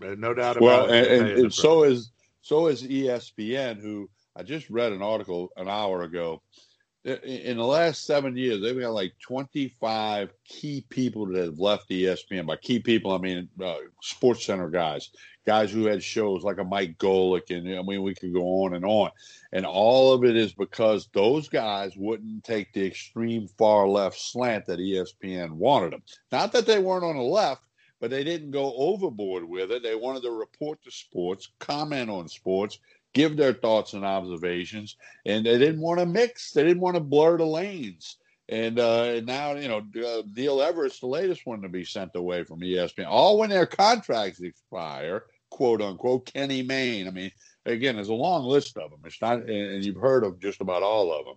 No 0.00 0.34
doubt 0.34 0.56
about 0.56 0.60
well, 0.60 0.84
it. 0.86 0.90
Well, 0.90 0.94
and, 0.94 1.28
and, 1.28 1.38
and 1.38 1.54
so 1.54 1.84
is 1.84 2.10
so 2.42 2.66
is 2.66 2.82
ESPN, 2.82 3.80
who 3.80 4.10
I 4.36 4.42
just 4.42 4.68
read 4.70 4.92
an 4.92 5.02
article 5.02 5.50
an 5.56 5.68
hour 5.68 6.02
ago. 6.02 6.42
In 7.04 7.58
the 7.58 7.64
last 7.64 8.06
seven 8.06 8.34
years, 8.36 8.62
they've 8.62 8.80
got 8.80 8.92
like 8.92 9.12
25 9.20 10.32
key 10.46 10.84
people 10.88 11.26
that 11.26 11.44
have 11.44 11.58
left 11.58 11.90
ESPN. 11.90 12.46
By 12.46 12.56
key 12.56 12.80
people, 12.80 13.12
I 13.12 13.18
mean 13.18 13.48
uh, 13.62 13.76
Sports 14.02 14.46
Center 14.46 14.70
guys, 14.70 15.10
guys 15.46 15.70
who 15.70 15.86
had 15.86 16.02
shows 16.02 16.42
like 16.42 16.58
a 16.58 16.64
Mike 16.64 16.98
Golic, 16.98 17.50
and 17.50 17.78
I 17.78 17.82
mean 17.82 18.02
we 18.02 18.14
could 18.14 18.32
go 18.32 18.64
on 18.64 18.74
and 18.74 18.84
on. 18.84 19.10
And 19.52 19.64
all 19.66 20.12
of 20.12 20.24
it 20.24 20.36
is 20.36 20.52
because 20.52 21.08
those 21.12 21.48
guys 21.48 21.96
wouldn't 21.96 22.44
take 22.44 22.72
the 22.72 22.86
extreme 22.86 23.48
far 23.58 23.86
left 23.86 24.18
slant 24.18 24.66
that 24.66 24.78
ESPN 24.78 25.52
wanted 25.52 25.92
them. 25.92 26.02
Not 26.32 26.52
that 26.52 26.66
they 26.66 26.78
weren't 26.78 27.04
on 27.04 27.16
the 27.16 27.22
left, 27.22 27.62
but 28.00 28.10
they 28.10 28.24
didn't 28.24 28.50
go 28.50 28.74
overboard 28.76 29.44
with 29.44 29.70
it. 29.70 29.82
They 29.82 29.94
wanted 29.94 30.22
to 30.24 30.30
report 30.30 30.78
the 30.84 30.90
sports, 30.90 31.48
comment 31.58 32.10
on 32.10 32.28
sports, 32.28 32.78
give 33.12 33.36
their 33.36 33.54
thoughts 33.54 33.92
and 33.92 34.04
observations, 34.04 34.96
and 35.24 35.46
they 35.46 35.58
didn't 35.58 35.80
want 35.80 36.00
to 36.00 36.06
mix. 36.06 36.52
They 36.52 36.64
didn't 36.64 36.82
want 36.82 36.96
to 36.96 37.00
blur 37.00 37.38
the 37.38 37.46
lanes. 37.46 38.16
And 38.48 38.78
uh, 38.78 39.20
now, 39.20 39.54
you 39.54 39.68
know, 39.68 39.78
uh, 39.78 40.22
Neil 40.36 40.60
Everett's 40.60 41.00
the 41.00 41.06
latest 41.06 41.46
one 41.46 41.62
to 41.62 41.68
be 41.68 41.84
sent 41.84 42.10
away 42.14 42.44
from 42.44 42.60
ESPN. 42.60 43.06
All 43.08 43.38
when 43.38 43.48
their 43.48 43.66
contracts 43.66 44.40
expire, 44.40 45.24
quote 45.54 45.80
unquote. 45.80 46.26
Kenny 46.26 46.62
Mayne. 46.62 47.06
I 47.06 47.12
mean, 47.12 47.30
again, 47.64 47.94
there's 47.94 48.08
a 48.08 48.14
long 48.14 48.44
list 48.44 48.76
of 48.76 48.90
them. 48.90 49.00
It's 49.04 49.22
not, 49.22 49.48
and 49.48 49.84
you've 49.84 50.00
heard 50.00 50.24
of 50.24 50.40
just 50.40 50.60
about 50.60 50.82
all 50.82 51.12
of 51.12 51.24
them. 51.24 51.36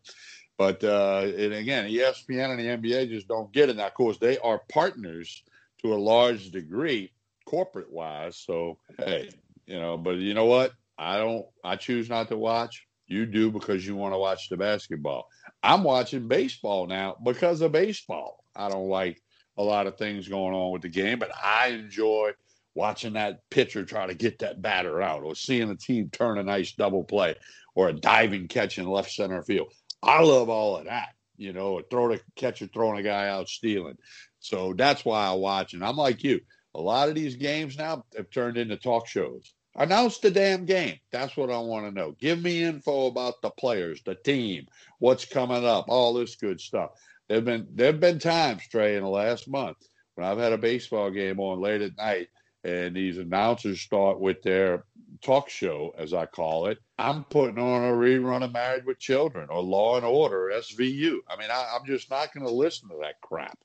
But 0.57 0.83
uh, 0.83 1.31
and 1.37 1.53
again, 1.53 1.87
ESPN 1.87 2.49
and 2.49 2.59
the 2.59 2.89
NBA 2.89 3.09
just 3.09 3.27
don't 3.27 3.53
get 3.53 3.69
it. 3.69 3.75
Now, 3.75 3.85
of 3.85 3.93
course, 3.93 4.17
they 4.17 4.39
are 4.39 4.61
partners 4.69 5.43
to 5.83 5.93
a 5.93 5.95
large 5.95 6.49
degree, 6.49 7.11
corporate 7.45 7.91
wise. 7.91 8.37
So, 8.39 8.79
hey, 8.97 9.29
you 9.67 9.77
know, 9.77 9.97
but 9.97 10.15
you 10.15 10.33
know 10.33 10.45
what? 10.45 10.73
I 10.97 11.17
don't, 11.17 11.45
I 11.63 11.75
choose 11.75 12.09
not 12.09 12.29
to 12.29 12.37
watch. 12.37 12.87
You 13.05 13.27
do 13.27 13.51
because 13.51 13.85
you 13.85 13.95
want 13.95 14.15
to 14.15 14.17
watch 14.17 14.49
the 14.49 14.57
basketball. 14.57 15.27
I'm 15.61 15.83
watching 15.83 16.27
baseball 16.27 16.87
now 16.87 17.17
because 17.23 17.61
of 17.61 17.71
baseball. 17.71 18.43
I 18.55 18.67
don't 18.69 18.89
like 18.89 19.21
a 19.57 19.63
lot 19.63 19.85
of 19.85 19.95
things 19.95 20.27
going 20.27 20.55
on 20.55 20.71
with 20.71 20.81
the 20.81 20.89
game, 20.89 21.19
but 21.19 21.29
I 21.35 21.67
enjoy 21.67 22.31
watching 22.77 23.13
that 23.13 23.41
pitcher 23.49 23.83
try 23.83 24.05
to 24.05 24.13
get 24.13 24.39
that 24.39 24.61
batter 24.61 25.01
out 25.01 25.23
or 25.23 25.33
seeing 25.33 25.69
a 25.71 25.75
team 25.75 26.09
turn 26.11 26.37
a 26.37 26.43
nice 26.43 26.73
double 26.73 27.03
play 27.03 27.35
or 27.73 27.89
a 27.89 27.93
diving 27.93 28.47
catch 28.47 28.77
in 28.77 28.85
left 28.87 29.11
center 29.11 29.41
field. 29.41 29.73
I 30.03 30.21
love 30.21 30.47
all 30.47 30.77
of 30.77 30.85
that, 30.85 31.09
you 31.37 31.53
know, 31.53 31.79
a 31.79 31.83
throw 31.83 32.09
to 32.09 32.21
catcher 32.35 32.67
throwing 32.67 32.99
a 32.99 33.03
guy 33.03 33.29
out 33.29 33.49
stealing. 33.49 33.97
So 34.39 34.73
that's 34.77 35.03
why 35.03 35.25
I 35.25 35.33
watch. 35.33 35.73
And 35.73 35.83
I'm 35.83 35.97
like 35.97 36.23
you. 36.23 36.39
A 36.75 36.79
lot 36.79 37.09
of 37.09 37.15
these 37.15 37.35
games 37.35 37.77
now 37.77 38.05
have 38.15 38.29
turned 38.29 38.57
into 38.57 38.77
talk 38.77 39.07
shows. 39.07 39.51
Announce 39.75 40.19
the 40.19 40.29
damn 40.29 40.65
game. 40.65 40.99
That's 41.11 41.35
what 41.35 41.49
I 41.49 41.57
want 41.57 41.87
to 41.87 41.91
know. 41.91 42.15
Give 42.19 42.39
me 42.41 42.63
info 42.63 43.07
about 43.07 43.41
the 43.41 43.49
players, 43.49 44.01
the 44.05 44.15
team, 44.15 44.67
what's 44.99 45.25
coming 45.25 45.65
up, 45.65 45.85
all 45.87 46.13
this 46.13 46.35
good 46.35 46.61
stuff. 46.61 46.91
There've 47.27 47.43
been 47.43 47.67
there've 47.73 47.99
been 47.99 48.19
times, 48.19 48.67
Trey, 48.69 48.95
in 48.95 49.03
the 49.03 49.09
last 49.09 49.47
month 49.47 49.77
when 50.17 50.25
I've 50.25 50.39
had 50.39 50.53
a 50.53 50.57
baseball 50.57 51.11
game 51.11 51.39
on 51.39 51.61
late 51.61 51.81
at 51.81 51.95
night, 51.95 52.29
and 52.67 52.93
these 52.93 53.17
announcers 53.17 53.79
start 53.79 54.19
with 54.19 54.43
their 54.43 54.83
talk 55.21 55.49
show, 55.49 55.95
as 55.97 56.13
I 56.13 56.25
call 56.25 56.67
it. 56.67 56.77
I'm 56.99 57.23
putting 57.23 57.57
on 57.57 57.83
a 57.83 57.93
rerun 57.93 58.43
of 58.43 58.51
Married 58.51 58.85
with 58.85 58.99
Children 58.99 59.47
or 59.49 59.63
Law 59.63 59.95
and 59.95 60.05
Order 60.05 60.51
SVU. 60.53 61.19
I 61.29 61.37
mean, 61.37 61.49
I, 61.49 61.73
I'm 61.73 61.85
just 61.85 62.09
not 62.09 62.33
going 62.33 62.45
to 62.45 62.51
listen 62.51 62.89
to 62.89 62.97
that 63.01 63.21
crap. 63.21 63.57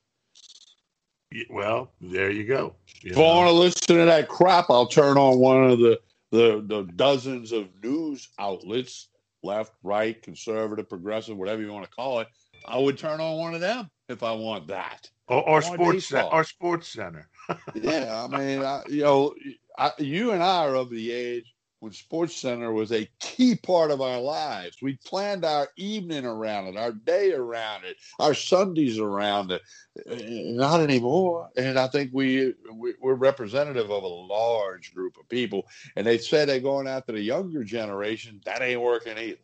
Well, 1.51 1.91
there 2.01 2.31
you 2.31 2.45
go. 2.45 2.77
You 3.03 3.11
if 3.11 3.17
know. 3.17 3.25
I 3.25 3.37
want 3.37 3.49
to 3.49 3.55
listen 3.55 3.97
to 3.99 4.05
that 4.05 4.29
crap, 4.29 4.67
I'll 4.71 4.87
turn 4.87 5.17
on 5.17 5.39
one 5.39 5.65
of 5.65 5.79
the, 5.81 5.99
the 6.31 6.63
the 6.65 6.83
dozens 6.95 7.51
of 7.51 7.69
news 7.83 8.29
outlets, 8.39 9.09
left, 9.43 9.73
right, 9.83 10.23
conservative, 10.23 10.89
progressive, 10.89 11.37
whatever 11.37 11.61
you 11.61 11.73
want 11.73 11.87
to 11.87 11.91
call 11.91 12.21
it. 12.21 12.29
I 12.67 12.79
would 12.79 12.99
turn 12.99 13.21
on 13.21 13.39
one 13.39 13.55
of 13.55 13.61
them 13.61 13.91
if 14.09 14.23
I 14.23 14.33
want 14.33 14.69
that. 14.69 15.11
Or, 15.33 15.49
or 15.49 15.63
sports 15.63 16.07
center, 16.07 16.29
or 16.29 16.45
sports 16.45 16.89
center. 16.89 17.29
yeah, 17.75 18.27
I 18.31 18.37
mean, 18.37 18.63
I, 18.63 18.83
you 18.89 19.03
know, 19.03 19.35
I, 19.79 19.93
you 19.99 20.33
and 20.33 20.43
I 20.43 20.67
are 20.67 20.75
of 20.75 20.91
the 20.91 21.11
age 21.11 21.53
when 21.83 21.93
Sports 21.93 22.37
Center 22.37 22.73
was 22.73 22.93
a 22.93 23.09
key 23.19 23.57
part 23.57 23.91
of 23.91 24.01
our 24.01 24.21
lives. 24.21 24.77
We 24.81 25.01
planned 25.05 25.45
our 25.45 25.69
evening 25.77 26.25
around 26.25 26.69
it, 26.69 26.77
our 26.77 26.93
day 26.93 27.33
around 27.33 27.85
it, 27.85 27.97
our 28.21 28.35
Sundays 28.35 29.01
around 29.01 29.51
it. 29.51 29.63
Not 30.07 30.81
anymore. 30.81 31.51
And 31.57 31.77
I 31.77 31.89
think 31.89 32.11
we, 32.13 32.55
we 32.73 32.95
are 33.03 33.17
representative 33.17 33.91
of 33.91 34.05
a 34.05 34.07
large 34.07 34.95
group 34.95 35.17
of 35.19 35.29
people. 35.29 35.67
And 35.97 36.07
they 36.07 36.19
said 36.19 36.49
they're 36.49 36.61
going 36.61 36.87
after 36.87 37.11
the 37.11 37.21
younger 37.21 37.65
generation. 37.65 38.41
That 38.45 38.63
ain't 38.63 38.81
working 38.81 39.19
either. 39.19 39.41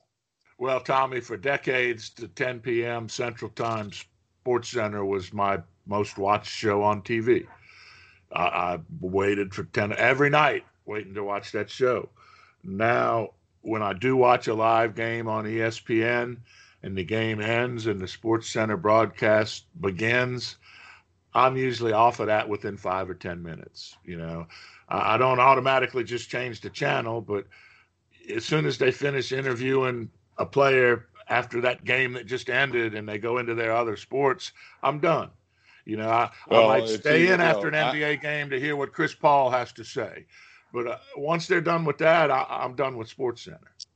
Well, 0.59 0.79
Tommy, 0.79 1.21
for 1.21 1.37
decades, 1.37 2.11
the 2.11 2.29
10 2.29 2.61
p.m. 2.61 3.09
Central 3.09 3.51
Time 3.51 3.91
Sports 3.91 4.71
Center 4.71 5.05
was 5.05 5.33
my 5.33 5.59
most 5.89 6.19
watched 6.19 6.53
show 6.53 6.83
on 6.83 7.03
TV. 7.03 7.47
I, 8.33 8.43
I 8.45 8.79
waited 9.01 9.55
for 9.55 9.65
10 9.65 9.95
every 9.95 10.31
night, 10.31 10.65
waiting 10.87 11.15
to 11.15 11.25
watch 11.25 11.51
that 11.53 11.69
show 11.69 12.09
now 12.63 13.31
when 13.63 13.83
I 13.83 13.93
do 13.93 14.17
watch 14.17 14.49
a 14.49 14.55
live 14.55 14.95
game 14.95 15.29
on 15.29 15.45
ESPN 15.45 16.39
and 16.83 16.97
the 16.97 17.05
game 17.05 17.41
ends 17.41 17.87
and 17.87 18.01
the 18.01 18.09
Sports 18.09 18.49
Center 18.49 18.77
broadcast 18.77 19.65
begins, 19.81 20.57
I'm 21.35 21.57
usually 21.57 21.93
off 21.93 22.21
of 22.21 22.27
that 22.27 22.49
within 22.49 22.77
five 22.77 23.11
or 23.11 23.15
10 23.15 23.43
minutes. 23.43 23.97
You 24.05 24.17
know, 24.19 24.47
I 24.89 25.19
don't 25.19 25.41
automatically 25.41 26.05
just 26.05 26.31
change 26.31 26.61
the 26.61 26.71
channel, 26.71 27.21
but 27.21 27.47
as 28.35 28.45
soon 28.45 28.65
as 28.67 28.79
they 28.79 28.91
finish 28.91 29.33
interviewing 29.33 30.11
a 30.39 30.47
player 30.47 31.07
after 31.29 31.61
that 31.61 31.85
game 31.85 32.15
that 32.15 32.27
just 32.27 32.49
ended 32.49 32.95
and 32.95 33.09
they 33.09 33.19
go 33.19 33.39
into 33.39 33.55
their 33.55 33.75
other 33.75 33.97
sports, 33.97 34.53
I'm 34.83 35.01
done. 35.01 35.31
You 35.89 35.97
know, 35.97 36.11
I, 36.11 36.31
well, 36.51 36.71
I 36.71 36.81
might 36.81 36.89
stay 36.91 37.33
in 37.33 37.41
after 37.41 37.67
an 37.67 37.73
NBA 37.73 38.11
I, 38.11 38.15
game 38.17 38.51
to 38.51 38.61
hear 38.61 38.77
what 38.77 38.93
Chris 38.93 39.15
Paul 39.15 39.49
has 39.51 39.73
to 39.73 39.85
say. 39.85 40.27
But 40.71 40.87
uh, 40.87 40.99
once 41.17 41.47
they're 41.47 41.63
done 41.63 41.87
with 41.87 41.97
that, 41.97 42.31
I, 42.31 42.63
am 42.63 42.75
done 42.75 42.99
with 42.99 43.09
Sports 43.09 43.43
Center. 43.43 43.73
As 43.79 43.87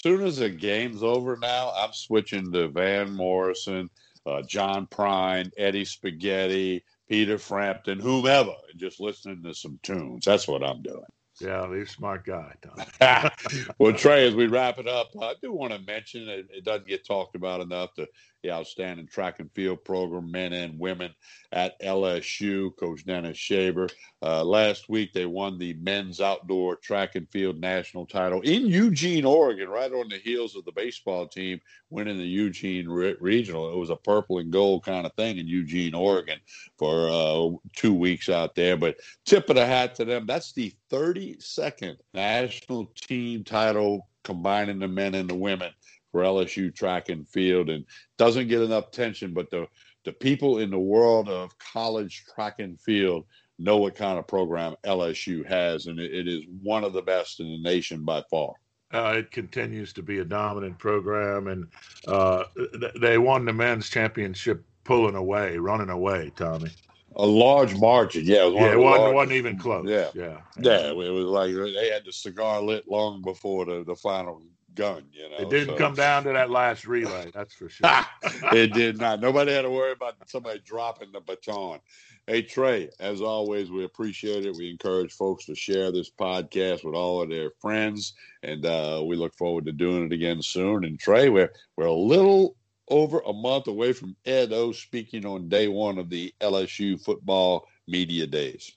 soon 0.00 0.22
as 0.22 0.38
the 0.38 0.48
game's 0.48 1.02
over 1.02 1.36
now, 1.36 1.70
I'm 1.76 1.92
switching 1.92 2.50
to 2.52 2.68
Van 2.68 3.12
Morrison, 3.12 3.90
uh, 4.24 4.40
John 4.40 4.86
Prine, 4.86 5.50
Eddie 5.58 5.84
Spaghetti, 5.84 6.82
Peter 7.10 7.36
Frampton, 7.36 8.00
whomever, 8.00 8.54
and 8.70 8.80
just 8.80 8.98
listening 8.98 9.42
to 9.42 9.52
some 9.52 9.78
tunes. 9.82 10.24
That's 10.24 10.48
what 10.48 10.64
I'm 10.64 10.80
doing. 10.80 11.04
Yeah, 11.42 11.68
he's 11.74 11.88
a 11.88 11.92
smart 11.92 12.24
guy, 12.24 12.54
well, 13.78 13.92
Trey, 13.92 14.26
as 14.28 14.34
we 14.34 14.46
wrap 14.46 14.78
it 14.78 14.88
up, 14.88 15.10
I 15.20 15.34
do 15.42 15.52
want 15.52 15.72
to 15.72 15.80
mention 15.80 16.28
it, 16.28 16.46
it 16.50 16.64
doesn't 16.64 16.86
get 16.86 17.04
talked 17.04 17.34
about 17.34 17.60
enough 17.60 17.90
the, 17.96 18.06
the 18.44 18.52
outstanding 18.52 19.06
track 19.06 19.40
and 19.40 19.50
field 19.52 19.82
program, 19.84 20.30
men 20.30 20.52
and 20.52 20.78
women 20.78 21.12
at 21.50 21.80
LSU, 21.80 22.76
Coach 22.76 23.04
Dennis 23.04 23.38
Shaver. 23.38 23.88
Uh, 24.22 24.44
last 24.44 24.88
week, 24.88 25.12
they 25.12 25.24
won 25.24 25.58
the 25.58 25.72
men's 25.74 26.20
outdoor 26.20 26.76
track 26.76 27.16
and 27.16 27.28
field 27.30 27.58
national 27.58 28.06
title 28.06 28.42
in 28.42 28.66
Eugene, 28.66 29.24
Oregon, 29.24 29.68
right 29.68 29.92
on 29.92 30.08
the 30.08 30.18
heels 30.18 30.54
of 30.54 30.64
the 30.66 30.72
baseball 30.72 31.26
team 31.26 31.58
winning 31.88 32.18
the 32.18 32.24
Eugene 32.24 32.86
re- 32.86 33.16
regional. 33.18 33.72
It 33.72 33.78
was 33.78 33.90
a 33.90 33.96
purple 33.96 34.38
and 34.38 34.52
gold 34.52 34.84
kind 34.84 35.06
of 35.06 35.14
thing 35.14 35.38
in 35.38 35.48
Eugene, 35.48 35.94
Oregon 35.94 36.38
for 36.78 37.08
uh, 37.08 37.56
two 37.74 37.94
weeks 37.94 38.28
out 38.28 38.54
there. 38.54 38.76
But 38.76 38.96
tip 39.24 39.48
of 39.48 39.56
the 39.56 39.64
hat 39.64 39.94
to 39.96 40.04
them. 40.04 40.26
That's 40.26 40.52
the 40.52 40.72
32nd 40.92 41.96
national 42.12 42.86
team 42.94 43.42
title 43.42 44.06
combining 44.22 44.78
the 44.78 44.88
men 44.88 45.14
and 45.14 45.30
the 45.30 45.34
women 45.34 45.70
for 46.14 46.22
LSU 46.22 46.72
track 46.72 47.08
and 47.08 47.28
field 47.28 47.68
and 47.70 47.84
doesn't 48.18 48.46
get 48.46 48.62
enough 48.62 48.86
attention, 48.86 49.34
but 49.34 49.50
the 49.50 49.66
the 50.04 50.12
people 50.12 50.58
in 50.58 50.70
the 50.70 50.78
world 50.78 51.28
of 51.28 51.58
college 51.58 52.24
track 52.32 52.60
and 52.60 52.80
field 52.80 53.24
know 53.58 53.78
what 53.78 53.96
kind 53.96 54.16
of 54.16 54.28
program 54.28 54.76
LSU 54.84 55.44
has, 55.44 55.86
and 55.88 55.98
it, 55.98 56.14
it 56.14 56.28
is 56.28 56.44
one 56.62 56.84
of 56.84 56.92
the 56.92 57.02
best 57.02 57.40
in 57.40 57.48
the 57.50 57.58
nation 57.58 58.04
by 58.04 58.22
far. 58.30 58.52
Uh, 58.92 59.14
it 59.16 59.32
continues 59.32 59.92
to 59.94 60.04
be 60.04 60.20
a 60.20 60.24
dominant 60.24 60.78
program, 60.78 61.48
and 61.48 61.66
uh, 62.06 62.44
th- 62.78 62.92
they 63.00 63.18
won 63.18 63.44
the 63.44 63.52
men's 63.52 63.90
championship 63.90 64.64
pulling 64.84 65.16
away, 65.16 65.58
running 65.58 65.90
away, 65.90 66.30
Tommy. 66.36 66.70
A 67.16 67.26
large 67.26 67.74
margin, 67.76 68.24
yeah. 68.24 68.46
It, 68.46 68.54
yeah, 68.54 68.72
it 68.72 68.78
wasn't, 68.78 69.14
wasn't, 69.14 69.32
even 69.32 69.58
close. 69.58 69.88
Yeah. 69.88 70.10
yeah, 70.14 70.38
yeah. 70.60 70.90
It 70.90 70.96
was 70.96 71.24
like 71.24 71.52
they 71.54 71.90
had 71.90 72.04
the 72.04 72.12
cigar 72.12 72.60
lit 72.60 72.88
long 72.88 73.20
before 73.20 73.64
the, 73.64 73.82
the 73.84 73.96
final 73.96 74.42
gun. 74.74 75.04
You 75.12 75.28
know, 75.30 75.36
It 75.38 75.50
didn't 75.50 75.74
so- 75.74 75.78
come 75.78 75.94
down 75.94 76.24
to 76.24 76.32
that 76.32 76.50
last 76.50 76.86
relay, 76.86 77.30
that's 77.32 77.54
for 77.54 77.68
sure. 77.68 77.88
it 78.52 78.72
did 78.72 78.98
not. 78.98 79.20
Nobody 79.20 79.52
had 79.52 79.62
to 79.62 79.70
worry 79.70 79.92
about 79.92 80.14
somebody 80.26 80.60
dropping 80.64 81.12
the 81.12 81.20
baton. 81.20 81.80
Hey 82.26 82.40
Trey, 82.40 82.88
as 83.00 83.20
always, 83.20 83.70
we 83.70 83.84
appreciate 83.84 84.46
it. 84.46 84.56
We 84.56 84.70
encourage 84.70 85.12
folks 85.12 85.44
to 85.44 85.54
share 85.54 85.92
this 85.92 86.10
podcast 86.10 86.82
with 86.82 86.94
all 86.94 87.20
of 87.20 87.28
their 87.28 87.50
friends, 87.60 88.14
and 88.42 88.64
uh, 88.64 89.02
we 89.04 89.14
look 89.16 89.34
forward 89.34 89.66
to 89.66 89.72
doing 89.72 90.06
it 90.06 90.12
again 90.12 90.40
soon. 90.40 90.84
And 90.84 90.98
Trey, 90.98 91.28
we're 91.28 91.52
we're 91.76 91.84
a 91.84 91.92
little 91.92 92.56
over 92.88 93.20
a 93.26 93.32
month 93.34 93.66
away 93.66 93.92
from 93.92 94.16
Ed 94.24 94.52
O 94.54 94.72
speaking 94.72 95.26
on 95.26 95.50
day 95.50 95.68
one 95.68 95.98
of 95.98 96.08
the 96.08 96.34
LSU 96.40 96.98
football 96.98 97.66
media 97.86 98.26
days. 98.26 98.72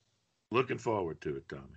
Looking 0.52 0.78
forward 0.78 1.22
to 1.22 1.38
it, 1.38 1.48
Tommy. 1.48 1.77